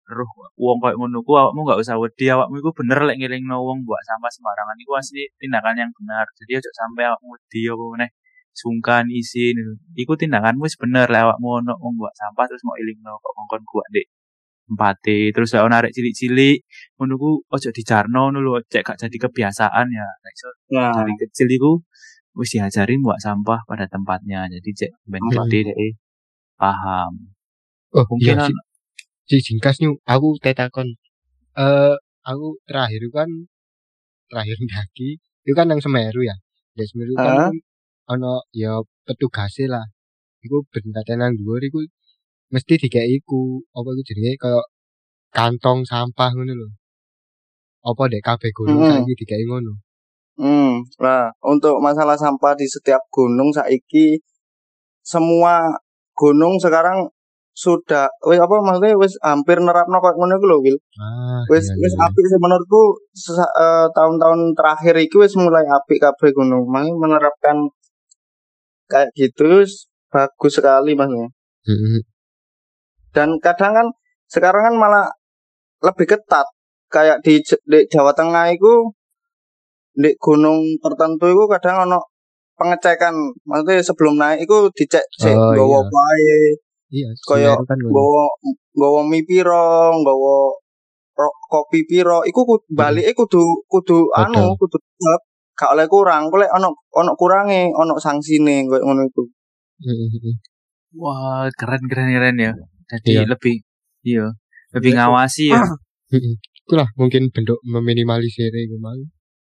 roh 0.07 0.29
wong 0.55 0.79
koyo 0.79 0.95
ngono 0.95 1.19
ku 1.27 1.35
awakmu 1.35 1.67
gak 1.67 1.79
usah 1.83 1.99
wedi 1.99 2.31
awakmu 2.31 2.55
iku 2.63 2.71
bener 2.71 2.99
lek 3.03 3.19
ngelingno 3.19 3.59
wong 3.59 3.83
buat 3.83 3.99
sampah 4.07 4.31
sembarangan. 4.31 4.75
Iku 4.79 4.93
asli 4.95 5.27
tindakan 5.35 5.75
yang 5.75 5.91
benar. 5.91 6.25
Jadi 6.39 6.51
ojo 6.63 6.69
sampai 6.71 7.03
awakmu 7.11 7.27
wedi 7.35 7.61
apa 7.67 7.83
meneh 7.91 8.09
sungkan 8.55 9.05
isin 9.13 9.57
iku 9.93 10.15
tindakanmu 10.17 10.63
wis 10.65 10.79
bener 10.79 11.11
lek 11.11 11.27
awakmu 11.27 11.59
ono 11.61 11.73
wong 11.83 11.93
buat 11.99 12.13
sampah 12.15 12.45
terus 12.47 12.63
mau 12.63 12.75
ilingno 12.79 13.19
kok 13.19 13.31
ngongkon 13.35 13.61
gua 13.67 13.83
dek 13.91 14.07
empati. 14.71 15.19
Terus 15.35 15.49
lek 15.51 15.63
narik 15.67 15.91
cilik-cilik 15.91 16.57
ngono 16.95 17.13
ku 17.19 17.29
ojo 17.43 17.69
dijarno 17.75 18.31
ngono 18.31 18.39
lho 18.39 18.53
cek 18.63 18.83
gak 18.87 18.97
jadi 19.03 19.17
kebiasaan 19.27 19.87
ya. 19.91 20.07
Nek 20.23 20.33
iso 20.33 20.49
Nah, 20.71 20.91
dari 21.03 21.13
kecil 21.19 21.47
iku 21.51 21.83
wis 22.39 22.55
diajarin 22.55 23.03
buat 23.03 23.19
sampah 23.19 23.59
pada 23.67 23.91
tempatnya. 23.91 24.47
Jadi 24.47 24.69
cek 24.71 24.91
ben 25.03 25.23
gede 25.35 25.59
deh 25.67 25.91
paham 26.57 27.36
Oh, 27.95 28.05
mungkin 28.11 28.37
iya, 28.37 28.45
si, 28.45 28.51
si 29.29 29.37
singkas 29.47 29.77
nyu, 29.81 29.91
aku 30.13 30.27
tetakon. 30.43 30.87
Eh, 31.57 31.95
aku 32.31 32.47
terakhir 32.67 33.03
kan 33.17 33.29
terakhir 34.29 34.57
ndaki, 34.67 35.09
itu 35.45 35.53
kan 35.57 35.67
yang 35.71 35.81
Semeru 35.85 36.21
ya. 36.29 36.35
Ya 36.77 36.83
Semeru 36.89 37.15
Hah? 37.17 37.23
kan 37.25 37.39
ono 38.13 38.33
ya 38.55 38.71
petugasnya 39.07 39.65
lah. 39.79 39.85
Iku 40.45 40.57
bentaten 40.73 41.17
nang 41.21 41.33
dhuwur 41.39 41.61
iku 41.69 41.79
mesti 42.53 42.73
dikei 42.83 43.09
iku 43.19 43.41
apa 43.77 43.89
iku 43.95 44.01
jenenge 44.09 44.33
kayak 44.43 44.65
kantong 45.37 45.79
sampah 45.91 46.29
ngono 46.35 46.53
lho. 46.59 46.67
Apa 47.89 48.03
dek 48.11 48.23
kabeh 48.27 48.51
gunung 48.59 48.83
Mm-mm. 48.83 48.87
saiki 48.87 49.13
dikei 49.19 49.43
ngono. 49.49 49.73
Hmm, 50.37 50.85
nah 51.01 51.33
untuk 51.41 51.81
masalah 51.81 52.13
sampah 52.13 52.53
di 52.53 52.69
setiap 52.69 53.01
gunung 53.09 53.49
saiki 53.57 54.21
semua 55.01 55.53
gunung 56.13 56.61
sekarang 56.61 57.09
sudah 57.57 58.05
wis 58.29 58.37
apa 58.37 58.55
maksudnya 58.61 58.93
wis 59.01 59.17
hampir 59.25 59.57
nerapno 59.57 59.97
koyo 59.97 60.13
ngono 60.13 60.37
iku 60.37 60.45
lho 60.45 60.57
Wil. 60.61 60.77
Ah, 61.01 61.41
Wis 61.49 61.65
iya, 61.65 61.73
wis 61.81 61.93
iya, 61.97 61.97
iya. 61.97 62.05
apik 62.05 62.25
sih 62.29 62.37
menurutku 62.37 62.81
eh, 63.41 63.87
tahun-tahun 63.97 64.39
terakhir 64.53 64.93
iki 65.01 65.17
wis 65.17 65.33
mulai 65.41 65.65
apik 65.65 65.97
kabeh 65.97 66.29
gunung. 66.37 66.69
Makanya 66.69 66.93
menerapkan 66.93 67.57
kayak 68.85 69.09
gitu 69.17 69.65
bagus 70.13 70.53
sekali 70.53 70.93
maksudnya. 70.93 71.33
Mm-mm. 71.65 71.99
Dan 73.11 73.41
kadang 73.41 73.73
kan 73.73 73.87
sekarang 74.29 74.61
kan 74.69 74.75
malah 74.77 75.09
lebih 75.81 76.05
ketat 76.13 76.45
kayak 76.93 77.25
di, 77.25 77.41
di 77.41 77.79
Jawa 77.89 78.13
Tengah 78.13 78.53
itu 78.53 78.93
di 79.97 80.13
gunung 80.21 80.61
tertentu 80.77 81.25
itu 81.25 81.43
kadang 81.49 81.89
ono 81.89 81.99
pengecekan 82.53 83.13
maksudnya 83.49 83.81
sebelum 83.81 84.13
naik 84.21 84.45
itu 84.45 84.57
dicek 84.77 85.05
cek 85.17 85.33
Oh, 85.33 85.53
nggawa 85.57 86.05
iya. 86.21 86.53
Iya, 86.87 87.09
Semeru 87.19 87.63
kan 87.67 87.77
nggawa 87.83 88.23
nggawa 88.77 88.99
mie 89.09 89.23
piro 89.27 89.91
ro- 91.17 91.39
kopi 91.51 91.79
piro 91.89 92.21
iku 92.29 92.41
kudu 92.45 92.65
balik 92.71 93.11
kudu 93.17 93.41
kudu 93.67 93.97
anu 94.13 94.53
kudu 94.61 94.77
tetep 94.77 95.21
gak 95.57 95.73
oleh 95.73 95.89
kurang 95.89 96.29
kok 96.29 96.39
lek 96.45 96.51
ono 96.53 96.69
ono 96.93 97.11
kurange 97.17 97.73
ono 97.73 97.97
sangsine 97.97 98.69
koyo 98.69 98.85
ngono 98.85 99.01
iku 99.09 99.23
Mm-mm. 99.77 100.33
Wah, 100.97 101.45
keren 101.53 101.85
keren 101.85 102.09
keren 102.09 102.37
ya. 102.41 102.49
Jadi 102.89 103.13
Iya. 103.13 103.29
lebih 103.29 103.55
iya, 104.01 104.25
lebih 104.73 104.89
Iya, 104.89 105.05
ngawasi 105.05 105.45
ya. 105.53 105.61
Itulah 106.65 106.89
mungkin 106.97 107.29
bentuk 107.29 107.61
meminimalisir 107.61 108.49
iku 108.49 108.81
mau. 108.81 108.97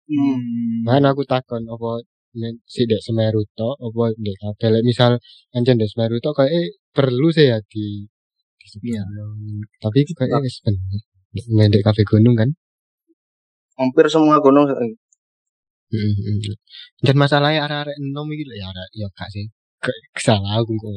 Hmm. 0.07 0.87
Kan 0.87 1.03
aku 1.03 1.27
takon 1.27 1.67
apa 1.67 1.99
si 2.63 2.87
dek 2.87 3.03
Semeru 3.03 3.43
tok 3.59 3.75
apa 3.83 4.15
dek 4.15 4.35
kabeh 4.39 4.79
misal 4.87 5.19
ancen 5.51 5.75
dek 5.75 5.91
Semeru 5.91 6.23
tok 6.23 6.39
kayak 6.39 6.51
eh, 6.55 6.67
perlu 6.95 7.27
sih 7.31 7.47
ya 7.51 7.57
di 7.71 8.05
di 8.59 8.67
Iya. 8.93 9.03
Tapi 9.81 9.99
kayak 10.13 10.39
wis 10.45 10.61
bener. 10.63 11.01
Mendek 11.57 11.81
kafe 11.83 12.03
gunung 12.05 12.35
kan. 12.37 12.51
hampir 13.79 14.05
semua 14.13 14.37
gunung 14.37 14.69
saiki. 14.69 14.93
Heeh. 15.91 16.55
Dan 17.01 17.15
masalahnya 17.17 17.65
arek-arek 17.65 17.97
enom 17.97 18.27
iki 18.31 18.45
lho 18.45 18.55
ya 18.61 18.67
arek 18.71 18.89
ya 18.93 19.07
gak 19.17 19.29
sih. 19.33 19.45
Gak 19.81 19.97
salah 20.21 20.61
aku 20.61 20.71
kok. 20.77 20.91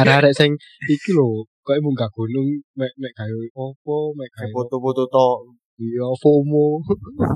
Arek-arek 0.00 0.32
sing 0.38 0.54
iki 0.86 1.10
lho 1.18 1.44
kayak 1.66 1.82
munggah 1.84 2.08
gunung 2.14 2.48
mek 2.78 2.92
mek 2.96 3.12
gawe 3.18 3.44
opo 3.58 4.14
mek 4.14 4.30
gawe 4.32 4.48
foto-foto 4.54 5.04
tok 5.10 5.36
iya 5.82 6.06
FOMO. 6.22 6.80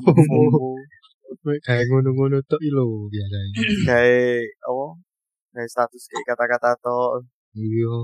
FOMO. 0.07 0.73
Mek 1.49 1.61
gawe 1.65 1.83
ngono-ngono 1.89 2.39
tok 2.47 2.61
iki 2.63 2.71
lho 2.73 3.11
biasanya. 3.13 3.61
kayak 3.89 4.45
apa 4.69 4.87
kayak 5.53 5.69
status 5.69 6.03
kayak 6.09 6.25
kata-kata 6.33 6.71
tok 6.81 7.27
Iya. 7.53 7.95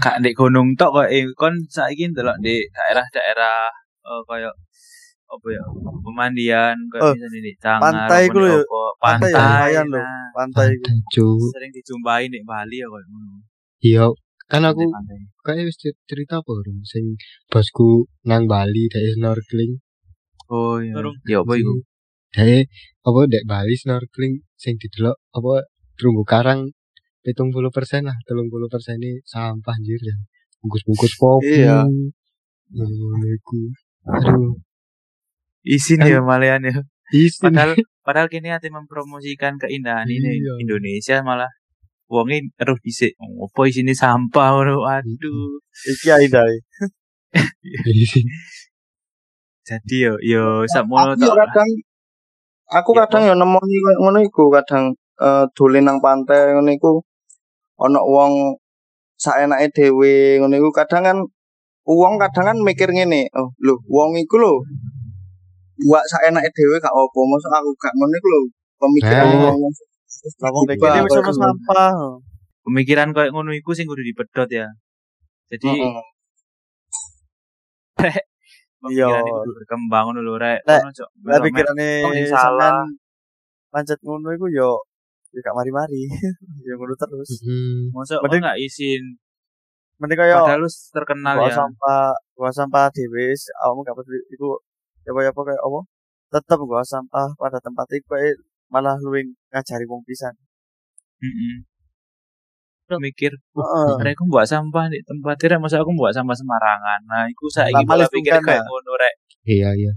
Kak 0.00 0.24
di 0.24 0.32
gunung 0.32 0.72
tok 0.76 0.90
kok 0.96 1.08
eh 1.12 1.24
kon 1.36 1.54
saiki 1.68 2.08
ndelok 2.12 2.40
di 2.40 2.64
daerah-daerah 2.72 3.68
eh 4.02 4.22
kayak 4.28 4.54
apa 5.32 5.46
ya 5.48 5.64
pemandian 6.04 6.76
kayak 6.92 7.02
Oh, 7.04 7.12
misalnya 7.16 7.40
di 7.40 7.52
Cangar 7.56 7.80
pantai 7.84 8.22
ku 8.28 8.38
lho, 8.40 8.56
apa, 8.60 8.82
pantai 9.00 9.30
ya, 9.32 9.36
pantai 9.36 9.48
lumayan 9.48 9.86
lho. 9.88 10.00
nah, 10.00 10.24
pantai. 10.36 10.68
Tancu. 10.80 11.28
sering 11.52 11.72
dijumpai 11.72 12.24
di 12.28 12.40
Bali 12.44 12.76
ya 12.80 12.88
kayak 12.88 13.06
ngono 13.08 13.32
Iya, 13.82 14.04
kan 14.48 14.62
aku 14.64 14.84
kayak 15.42 15.64
wis 15.68 15.76
cer- 15.80 16.00
cerita 16.04 16.40
apa 16.40 16.52
Rum? 16.54 16.84
sing 16.84 17.16
bosku 17.48 18.06
nang 18.24 18.44
Bali 18.48 18.88
dari 18.88 19.08
snorkeling. 19.12 19.72
oh 20.48 20.80
iya 20.80 20.92
Turun. 20.96 21.16
ya 21.24 21.40
apa 21.40 21.52
iku 21.56 21.74
Dari 22.32 22.64
apa 23.04 23.20
dek 23.28 23.44
Bali 23.44 23.74
snorkeling 23.76 24.40
sing 24.56 24.76
didelok 24.80 25.16
apa 25.32 25.68
terumbu 25.96 26.24
karang 26.24 26.72
pitung 27.22 27.54
puluh 27.54 27.70
persen 27.70 28.02
lah, 28.04 28.14
telung 28.26 28.50
puluh 28.50 28.66
persen 28.66 28.98
ini 28.98 29.22
sampah 29.22 29.74
anjir 29.78 29.98
ya. 30.02 30.16
Bungkus-bungkus 30.62 31.14
kopi. 31.18 31.62
Iya. 31.62 31.86
Iku. 32.72 33.60
Aduh, 34.02 34.58
isin 35.62 36.02
ya 36.02 36.18
malian 36.18 36.58
ya 36.66 36.74
isin. 37.14 37.38
padahal 37.54 37.70
padahal 38.02 38.26
kini 38.26 38.50
hati 38.50 38.66
mempromosikan 38.66 39.54
keindahan 39.62 40.10
ini 40.10 40.42
Iya. 40.42 40.52
Indonesia 40.58 41.16
malah 41.22 41.46
wonge 42.10 42.50
terus 42.58 42.82
dhisik 42.82 43.14
opo 43.38 43.64
isine 43.70 43.94
sampah 43.94 44.58
ngono 44.58 44.82
aduh 44.84 45.62
iki 45.86 46.10
ae 46.10 46.26
Isin. 47.86 48.26
jadi 49.68 49.96
yo 50.10 50.12
yo 50.20 50.44
sakmono 50.66 51.14
lah. 51.14 51.46
kadang 51.46 51.70
aku 52.68 52.90
Ya, 52.98 53.06
kadang 53.06 53.22
ya 53.30 53.34
nemoni 53.38 53.76
koyo 53.78 53.96
ngono 54.02 54.18
iku 54.26 54.50
kadang 54.50 54.98
eh 55.22 55.44
dolen 55.54 55.86
nang 55.86 56.02
pantai 56.02 56.52
ngono 56.58 56.70
iku 56.74 56.92
ana 57.80 58.00
wong 58.02 58.58
saenake 59.16 59.70
dhewe 59.72 60.42
ngono 60.42 60.54
iku 60.58 60.70
kadang 60.74 61.02
kan 61.06 61.18
wong 61.86 62.14
kadang 62.20 62.44
kan 62.52 62.58
mikir 62.60 62.90
ngene 62.90 63.30
oh 63.38 63.48
lho 63.60 63.74
wong 63.88 64.18
iku 64.18 64.36
lho 64.38 64.54
buat 65.86 66.04
saenake 66.06 66.50
dhewe 66.52 66.76
gak 66.78 66.92
apa 66.92 67.18
mosok 67.22 67.52
aku 67.54 67.70
gak 67.78 67.94
ngono 67.96 68.14
iku 68.14 68.28
lho 68.28 68.40
pemikiran 68.78 69.26
Nah. 69.30 69.54
wong 69.54 69.56
kene 70.66 71.00
wis 71.02 71.14
ono 71.18 71.32
sampah 71.32 71.90
pemikiran 72.62 73.10
kayak 73.10 73.30
ngono 73.34 73.50
iku 73.54 73.70
sing 73.74 73.86
kudu 73.86 74.02
dipedhot 74.02 74.50
ya 74.50 74.66
jadi 75.50 75.70
pemikiran 78.82 79.22
Iya. 79.22 79.22
itu 79.22 79.50
berkembang 79.54 80.04
ngono 80.10 80.20
lho 80.22 80.34
rek 80.38 80.60
lah 80.66 80.82
pikirane 81.38 81.90
salah. 82.26 82.82
pancet 83.70 83.98
ngono 84.02 84.34
iku 84.34 84.46
yo 84.50 84.74
ya 85.32 85.40
gak 85.40 85.56
mari-mari. 85.56 86.02
Ya 86.66 86.72
ngono 86.78 86.94
terus. 86.94 87.42
Hmm. 87.42 87.90
Masa 87.90 88.20
Mending- 88.22 88.44
nggak 88.44 88.58
izin. 88.60 89.02
mending 90.00 90.18
kaya 90.18 90.34
padahal 90.34 90.66
lu 90.66 90.70
terkenal 90.90 91.36
ya. 91.46 91.54
sampah 91.54 92.10
bawa 92.34 92.50
sampah 92.50 92.90
dhewe 92.90 93.30
wis, 93.30 93.46
awakmu 93.62 93.86
gak 93.86 93.96
peduli. 93.96 94.18
Iku 94.30 94.48
ya 95.06 95.10
apa 95.14 95.20
ya 95.22 95.30
apa 95.30 95.40
kayak 95.42 95.62
apa? 95.62 95.80
Tetep 96.32 96.58
bawa 96.62 96.82
sampah 96.82 97.26
pada 97.38 97.58
tempat 97.62 97.86
iku 97.92 98.18
kayak 98.18 98.34
malah 98.66 98.96
luwih 98.98 99.22
ngajari 99.50 99.84
wong 99.86 100.02
pisan. 100.02 100.34
Heeh. 101.22 101.64
mikir 102.92 103.32
heeh. 103.32 104.04
rek 104.04 104.20
aku 104.20 104.28
buat 104.28 104.44
sampah 104.44 104.84
di 104.92 105.00
tempat 105.00 105.40
rek 105.40 105.56
masa 105.56 105.80
aku 105.80 105.96
buat 105.96 106.12
sampah 106.12 106.36
sembarangan. 106.36 107.00
Nah 107.08 107.24
iku 107.24 107.48
saiki 107.48 107.72
Lah, 107.72 107.88
malah 107.88 108.08
pikir 108.10 108.36
kayak 108.36 108.60
ya. 108.60 108.68
ngono 108.68 108.92
rek. 109.00 109.14
Iya, 109.48 109.68
iya. 109.72 109.92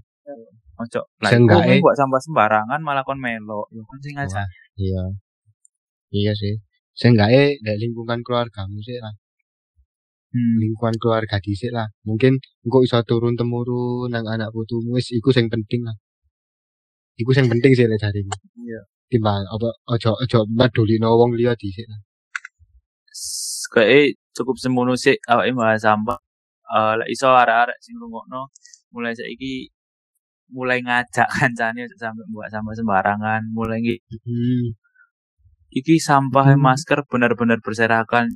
Ojo 0.76 1.02
lah 1.24 1.32
iku 1.36 1.84
buat 1.84 1.96
sampah 1.96 2.20
sembarangan 2.24 2.80
malah 2.84 3.04
kon 3.04 3.20
melo 3.20 3.68
yo 3.72 3.84
kon 3.88 4.00
sing 4.04 4.16
aja 4.16 4.44
Wah, 4.44 4.48
iya. 4.76 5.04
Iya 6.14 6.34
sih. 6.38 6.54
Seenggaknya 6.96 7.58
dari 7.66 7.78
lingkungan 7.86 8.22
keluargamu 8.26 8.80
sih 8.86 8.98
lah. 9.02 9.14
hmm. 10.36 10.56
lingkungan 10.64 10.96
keluarga 11.02 11.38
dhisik 11.40 11.72
lah. 11.72 11.88
Mungkin 12.08 12.38
engko 12.68 12.84
iso 12.84 13.00
turun 13.08 13.36
temurun 13.40 14.12
nang 14.12 14.26
anak 14.28 14.52
putumu 14.56 15.00
wis 15.00 15.10
iku 15.16 15.32
sing 15.32 15.48
penting 15.54 15.82
lah. 15.88 15.96
Iku 17.16 17.32
sing 17.32 17.48
penting 17.52 17.72
sih 17.78 17.88
lek 17.88 18.00
jariku. 18.04 18.32
Iya. 18.60 18.82
Timbang 19.12 19.44
apa 19.48 19.70
ojo 19.96 20.12
ojo 20.24 20.40
medulino 20.52 21.16
wong 21.20 21.32
liya 21.40 21.56
dhisik 21.56 21.88
lah. 21.88 22.00
kayak 23.74 24.16
cukup 24.36 24.56
semono 24.62 24.94
sih 24.96 25.16
awake 25.32 25.52
bahas 25.58 25.84
sampah 25.84 26.20
eh 26.76 26.94
lek 27.00 27.10
iso 27.14 27.28
arek-arek 27.32 27.78
sing 27.84 27.96
rungokno 28.02 28.42
mulai 28.94 29.14
saiki 29.18 29.68
mulai 30.56 30.80
ngajak 30.86 31.28
kancane 31.36 31.84
sampai 32.02 32.26
buat 32.34 32.48
sampah 32.54 32.74
sembarangan 32.78 33.42
mulai 33.56 33.78
ngi 33.84 33.96
Hmm. 34.26 34.66
Iki 35.76 36.00
sampah 36.00 36.56
Hmm. 36.56 36.62
masker 36.64 37.04
benar-benar 37.06 37.60
berserakan 37.60 38.32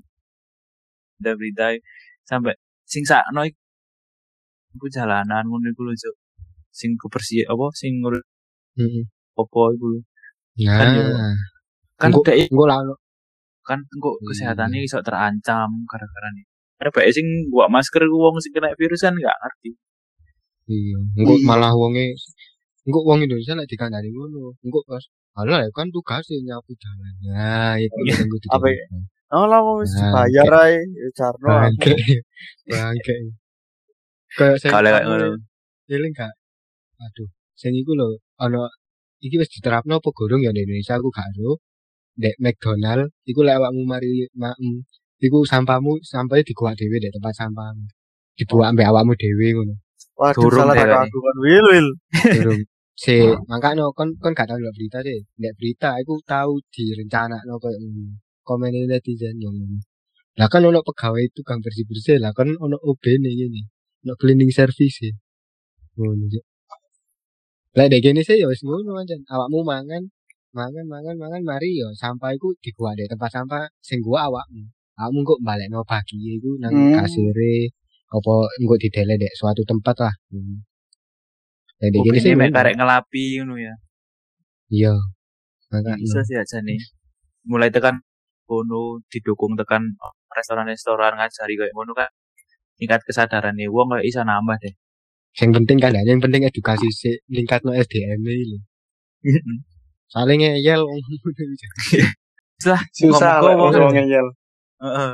berita 1.20 1.32
berita 1.36 1.66
sampai 2.24 2.54
sing 2.84 3.04
sakno 3.08 3.44
iku 3.44 4.86
jalanan 4.92 5.48
ngono 5.48 5.72
iku 5.72 5.88
lho 5.88 5.94
sing 6.70 6.96
kebersih 6.96 7.48
apa 7.48 7.66
sing 7.74 8.00
ngurus 8.04 8.24
Heeh. 8.78 9.04
apa 9.34 9.62
iku 9.76 9.88
lho 9.96 10.00
Nah, 10.60 10.76
Kan 10.76 10.88
yo, 10.92 11.04
kan 11.96 12.10
Engko- 12.12 12.26
dek 12.28 12.36
engko 12.52 12.66
lah 12.68 12.78
ono. 12.84 12.96
kan 13.64 13.80
engko 13.80 14.12
Iya. 14.20 14.24
kesehatannya 14.28 14.80
iso 14.84 15.00
terancam 15.00 15.70
gara-gara 15.88 16.28
nih 16.36 16.44
karena 16.76 16.92
bae 16.92 17.12
sing 17.16 17.28
buat 17.48 17.72
masker 17.72 18.04
ku 18.04 18.18
wong 18.20 18.36
sing 18.44 18.52
kena 18.52 18.76
virus 18.76 19.00
kan 19.00 19.16
nggak 19.16 19.38
ngerti 19.40 19.72
Iya, 20.68 21.00
engko 21.16 21.34
Iya. 21.40 21.48
malah 21.48 21.72
wonge 21.72 22.12
engko 22.84 23.00
wong 23.08 23.24
Indonesia 23.24 23.56
lek 23.56 23.72
dikandani 23.72 24.10
ngono. 24.12 24.52
Engko 24.60 24.80
Alah 25.40 25.64
kan 25.72 25.88
tugasnya 25.96 26.36
nyapu 26.44 26.76
jalan. 26.76 27.14
Nah, 27.32 27.76
itu 27.80 27.96
Iya. 28.04 28.14
yang 28.20 28.28
kudu 28.28 28.48
Apa 28.52 28.68
dilakukan. 28.68 29.02
Oh 29.30 29.46
lah 29.46 29.62
mau 29.62 29.78
wis 29.78 29.94
dibayar 29.94 30.52
ae 30.68 30.82
ya 30.82 31.08
Jarno. 31.14 31.48
Bangke. 31.48 31.94
Bangke. 32.66 33.16
Kayak 34.34 34.56
saya 34.62 34.72
kalau 34.74 35.38
Eling 35.90 36.14
gak? 36.14 36.34
Aduh, 37.02 37.30
sing 37.58 37.74
iku 37.74 37.94
lho 37.98 38.18
ana 38.38 38.70
iki 39.22 39.38
wis 39.42 39.50
diterapno 39.54 39.98
apa 39.98 40.10
gorong 40.14 40.42
ya 40.42 40.54
di 40.54 40.62
Indonesia 40.66 40.98
aku 40.98 41.10
gak 41.14 41.30
ero. 41.38 41.62
Dek 42.20 42.36
McDonald 42.44 43.14
iku 43.24 43.42
lek 43.48 43.56
awakmu 43.62 43.86
mari 43.88 44.28
maem 44.36 44.84
iku 45.22 45.46
sampahmu 45.48 46.04
sampahnya 46.04 46.44
dibuat 46.44 46.76
dhewe 46.76 46.98
dek 47.00 47.14
tempat 47.16 47.34
sampahmu. 47.38 47.86
Dibuat 48.38 48.74
ambek 48.74 48.90
awakmu 48.90 49.14
dhewe 49.16 49.48
ngono. 49.56 49.76
Waduh 50.20 50.42
Durung 50.42 50.68
salah 50.68 50.76
Pak. 50.76 51.08
aku 51.08 51.18
kan 51.24 51.36
Wil 51.40 51.66
Wil. 51.70 51.88
Durung. 52.38 52.62
Si, 53.00 53.16
makanya 53.52 53.88
kon 53.98 54.10
kon 54.20 54.36
gak 54.36 54.48
tau 54.52 54.60
berita 54.76 55.00
deh. 55.08 55.24
Nek 55.42 55.54
berita 55.56 55.96
aku 55.96 56.20
tahu 56.34 56.60
direncanakno 56.74 57.56
koyo 57.64 57.80
ngono. 57.80 58.20
Komen 58.48 58.76
netizen 58.92 59.40
yang. 59.40 59.56
Lah 60.40 60.48
kan 60.52 60.68
ono 60.68 60.80
pegawai 60.84 61.24
itu 61.32 61.40
kang 61.48 61.60
bersih-bersih 61.64 62.20
lah 62.24 62.32
kan 62.36 62.52
ono 62.60 62.76
OB 62.76 63.04
nih 63.24 63.34
gini. 63.40 63.62
Ono 64.04 64.14
cleaning 64.20 64.52
service. 64.52 65.16
Ngono 65.96 66.26
Cuk. 66.34 66.46
Lah 67.78 67.86
dek 67.92 68.02
gini 68.04 68.20
sih 68.28 68.36
ya 68.42 68.52
wis 68.52 68.62
ngono 68.68 68.92
ancen. 69.00 69.24
Awakmu 69.32 69.60
mangan, 69.64 70.04
mangan, 70.52 70.86
mangan, 70.94 71.16
mangan 71.16 71.42
mari 71.48 71.80
ya 71.80 71.88
sampah 71.96 72.36
iku 72.36 72.52
dibuat 72.60 73.00
dek 73.00 73.16
tempat 73.16 73.30
sampah 73.32 73.64
sing 73.80 74.04
gua 74.04 74.28
awakmu. 74.28 74.68
Awakmu 75.00 75.20
kok 75.24 75.40
balekno 75.48 75.88
pagi 75.88 76.20
iku 76.36 76.52
nang 76.60 76.76
Hmm. 76.76 77.00
kasire 77.00 77.72
apa 78.12 78.34
engko 78.60 78.76
didele 78.76 79.16
dek 79.24 79.32
suatu 79.40 79.64
tempat 79.64 79.96
lah. 80.04 80.14
Hmm. 80.36 80.68
Lah 81.80 81.88
dek 81.88 82.02
gini 82.04 82.18
sih 82.20 82.36
karek 82.36 82.76
ngelapi 82.76 83.24
ngono 83.40 83.56
ya. 83.56 83.74
Iya. 84.68 84.94
Bisa 85.96 86.20
sih 86.28 86.36
aja 86.36 86.60
nih. 86.60 86.80
Mulai 87.48 87.72
tekan 87.72 88.04
kono 88.44 89.00
didukung 89.08 89.56
tekan 89.56 89.96
restoran-restoran 90.36 91.16
ngajari 91.16 91.56
kayak 91.56 91.74
ngono 91.74 91.96
kan. 91.96 92.12
Tingkat 92.76 93.04
kesadaran 93.08 93.56
nih 93.56 93.72
wong 93.72 93.96
kayak 93.96 94.06
bisa 94.08 94.22
nambah 94.28 94.60
deh. 94.60 94.76
Yang 95.40 95.52
penting 95.62 95.78
kan 95.80 95.96
ya, 95.96 96.02
yang 96.04 96.20
penting 96.20 96.44
edukasi 96.44 96.90
sih 96.92 97.16
meningkat 97.32 97.64
no 97.64 97.72
SDM 97.72 98.20
ini 98.28 98.44
lho. 98.50 98.60
Saling 100.12 100.44
ngeyel. 100.44 100.84
Susah 102.92 103.40
lah 103.40 103.56
wong 103.56 103.72
wong 103.72 103.94
ngeyel. 103.96 104.28
heeh 104.80 105.12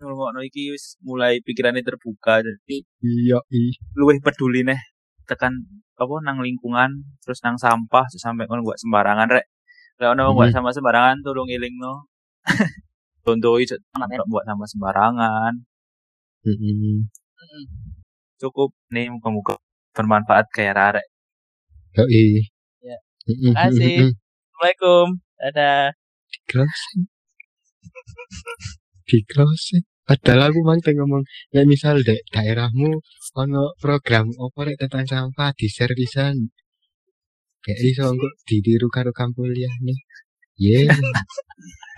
ngomongno 0.00 0.40
iki 0.40 0.72
wis 0.72 0.96
mulai 1.04 1.44
pikirannya 1.44 1.84
terbuka 1.84 2.40
jadi 2.40 2.76
Iya, 3.04 3.38
iya. 3.52 3.72
luwih 3.96 4.16
peduli 4.24 4.64
nih 4.64 4.80
tekan 5.28 5.52
apa 6.00 6.14
nang 6.24 6.40
lingkungan 6.40 7.04
terus 7.20 7.44
nang 7.44 7.60
sampah 7.60 8.08
terus 8.08 8.24
sampai 8.24 8.48
ngono 8.48 8.64
buat 8.64 8.80
sembarangan 8.80 9.28
rek 9.28 9.46
lek 10.00 10.08
ono 10.16 10.32
buat 10.32 10.48
Hmm. 10.50 10.56
sama 10.64 10.70
sembarangan 10.72 11.20
tolong 11.20 11.48
ilingno 11.52 12.08
contoh 13.24 13.60
itu 13.60 13.76
buat 14.32 14.44
sama 14.48 14.64
sembarangan 14.64 15.52
Heeh. 16.48 17.04
cukup 18.40 18.72
nih 18.88 19.12
muka-muka 19.12 19.60
bermanfaat 19.92 20.48
kayak 20.56 20.74
rarek 20.80 21.06
Yo, 21.90 22.06
iya. 22.06 22.42
Ya. 22.86 22.98
Heeh, 23.26 23.50
Kasih. 23.50 23.82
heeh, 23.82 23.98
heeh. 23.98 24.10
Assalamualaikum. 24.14 25.06
Dadah. 25.42 25.90
Di 26.30 26.38
closing. 26.46 27.02
Di 29.10 29.18
closing. 29.26 29.84
Padahal 30.10 30.50
aku 30.50 30.66
mang 30.66 30.82
ngomong, 30.82 31.22
ya 31.54 31.62
misal 31.62 32.02
dek 32.02 32.26
daerahmu 32.34 32.98
ono 33.38 33.78
program 33.78 34.26
apa 34.26 34.58
rek 34.66 34.76
tentang 34.82 35.06
sampah 35.06 35.54
di 35.54 35.70
servisan. 35.70 36.50
Kayak 37.62 37.80
iso 37.94 38.02
engko 38.10 38.26
ditiru 38.42 38.90
karo 38.90 39.14
kampung 39.14 39.46
liyane. 39.54 39.94
Ye. 40.58 40.90